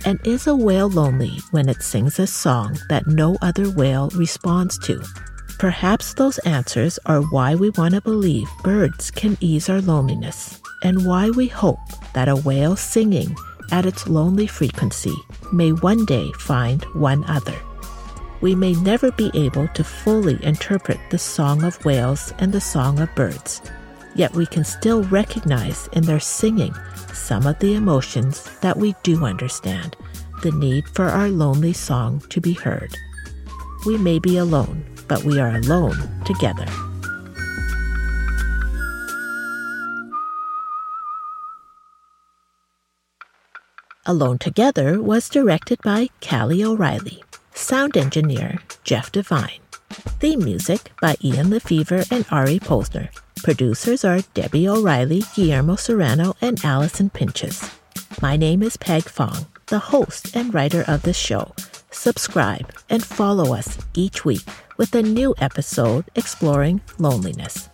And 0.07 0.19
is 0.27 0.47
a 0.47 0.57
whale 0.57 0.89
lonely 0.89 1.37
when 1.51 1.69
it 1.69 1.83
sings 1.83 2.19
a 2.19 2.27
song 2.27 2.79
that 2.89 3.07
no 3.07 3.37
other 3.43 3.69
whale 3.69 4.09
responds 4.15 4.79
to? 4.87 5.03
Perhaps 5.59 6.15
those 6.15 6.37
answers 6.41 6.99
are 7.07 7.23
why 7.23 7.55
we 7.55 7.71
want 7.71 7.95
to 7.95 8.03
believe 8.03 8.47
birds 8.63 9.11
can 9.11 9.39
ease 9.41 9.71
our 9.71 9.81
loneliness 9.81 10.61
and 10.83 11.07
why 11.07 11.31
we 11.31 11.49
hope 11.49 11.81
that 12.13 12.29
a 12.29 12.37
whale 12.37 12.77
singing 12.77 13.35
at 13.73 13.87
its 13.87 14.07
lonely 14.07 14.47
frequency 14.47 15.15
may 15.53 15.73
one 15.73 16.05
day 16.05 16.31
find 16.39 16.85
one 16.95 17.25
other. 17.25 17.59
We 18.43 18.55
may 18.55 18.75
never 18.75 19.11
be 19.13 19.31
able 19.33 19.67
to 19.69 19.83
fully 19.83 20.39
interpret 20.45 21.01
the 21.09 21.19
song 21.19 21.63
of 21.63 21.83
whales 21.87 22.35
and 22.39 22.53
the 22.53 22.61
song 22.61 23.01
of 23.01 23.15
birds, 23.15 23.63
yet 24.15 24.35
we 24.35 24.45
can 24.45 24.63
still 24.63 25.05
recognize 25.05 25.89
in 25.95 26.03
their 26.05 26.21
singing 26.21 26.75
some 27.15 27.47
of 27.47 27.59
the 27.61 27.75
emotions 27.75 28.45
that 28.61 28.77
we 28.77 28.95
do 29.03 29.25
understand, 29.25 29.97
the 30.43 30.53
need 30.53 30.87
for 30.91 31.07
our 31.07 31.31
lonely 31.31 31.73
song 31.73 32.23
to 32.29 32.43
be 32.43 32.53
heard. 32.53 32.95
We 33.87 33.97
may 33.97 34.19
be 34.19 34.37
alone, 34.37 34.85
but 35.09 35.25
we 35.25 35.41
are 35.41 35.57
alone 35.57 35.97
together. 36.25 36.67
Alone 44.09 44.39
Together 44.39 45.03
was 45.03 45.29
directed 45.29 45.83
by 45.83 46.09
Callie 46.21 46.63
O'Reilly, 46.63 47.25
sound 47.55 47.97
engineer 47.97 48.61
Jeff 48.85 49.11
Devine, 49.11 49.59
theme 50.21 50.45
music 50.45 50.93
by 51.01 51.17
Ian 51.25 51.51
LeFeuvre 51.51 52.07
and 52.13 52.25
Ari 52.31 52.61
Posner. 52.61 53.09
Producers 53.43 54.05
are 54.05 54.21
Debbie 54.33 54.69
O'Reilly, 54.69 55.25
Guillermo 55.35 55.75
Serrano, 55.75 56.37
and 56.41 56.65
Allison 56.65 57.11
Pinches. 57.11 57.69
My 58.23 58.37
name 58.37 58.63
is 58.63 58.77
Peg 58.77 59.09
Fong, 59.09 59.47
the 59.67 59.81
host 59.81 60.37
and 60.37 60.55
writer 60.55 60.85
of 60.87 61.03
this 61.03 61.17
show 61.17 61.53
subscribe, 61.97 62.73
and 62.91 63.03
follow 63.05 63.55
us 63.55 63.79
each 63.95 64.25
week 64.25 64.49
with 64.77 64.95
a 64.95 65.03
new 65.03 65.35
episode 65.39 66.05
exploring 66.15 66.81
loneliness. 66.99 67.69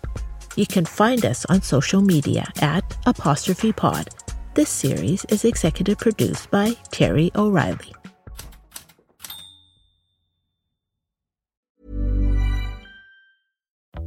You 0.57 0.67
can 0.67 0.85
find 0.85 1.25
us 1.25 1.45
on 1.47 1.63
social 1.63 2.01
media 2.03 2.47
at 2.61 2.85
apostrophe 3.07 3.73
pod. 3.73 4.09
This 4.55 4.69
series 4.69 5.25
is 5.27 5.45
executive 5.45 5.99
produced 5.99 6.51
by 6.51 6.77
Terry 6.91 7.31
O'Reilly. 7.35 7.95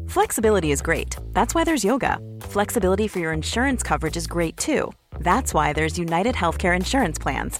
Flexibility 0.08 0.72
is 0.72 0.82
great. 0.82 1.18
That's 1.34 1.54
why 1.54 1.66
there's 1.66 1.84
yoga. 1.84 2.20
Flexibility 2.42 3.08
for 3.08 3.20
your 3.20 3.34
insurance 3.34 3.84
coverage 3.84 4.16
is 4.16 4.28
great 4.28 4.56
too. 4.56 4.94
That's 5.20 5.54
why 5.54 5.74
there's 5.74 6.00
United 6.00 6.36
Healthcare 6.36 6.76
Insurance 6.76 7.20
Plans. 7.20 7.60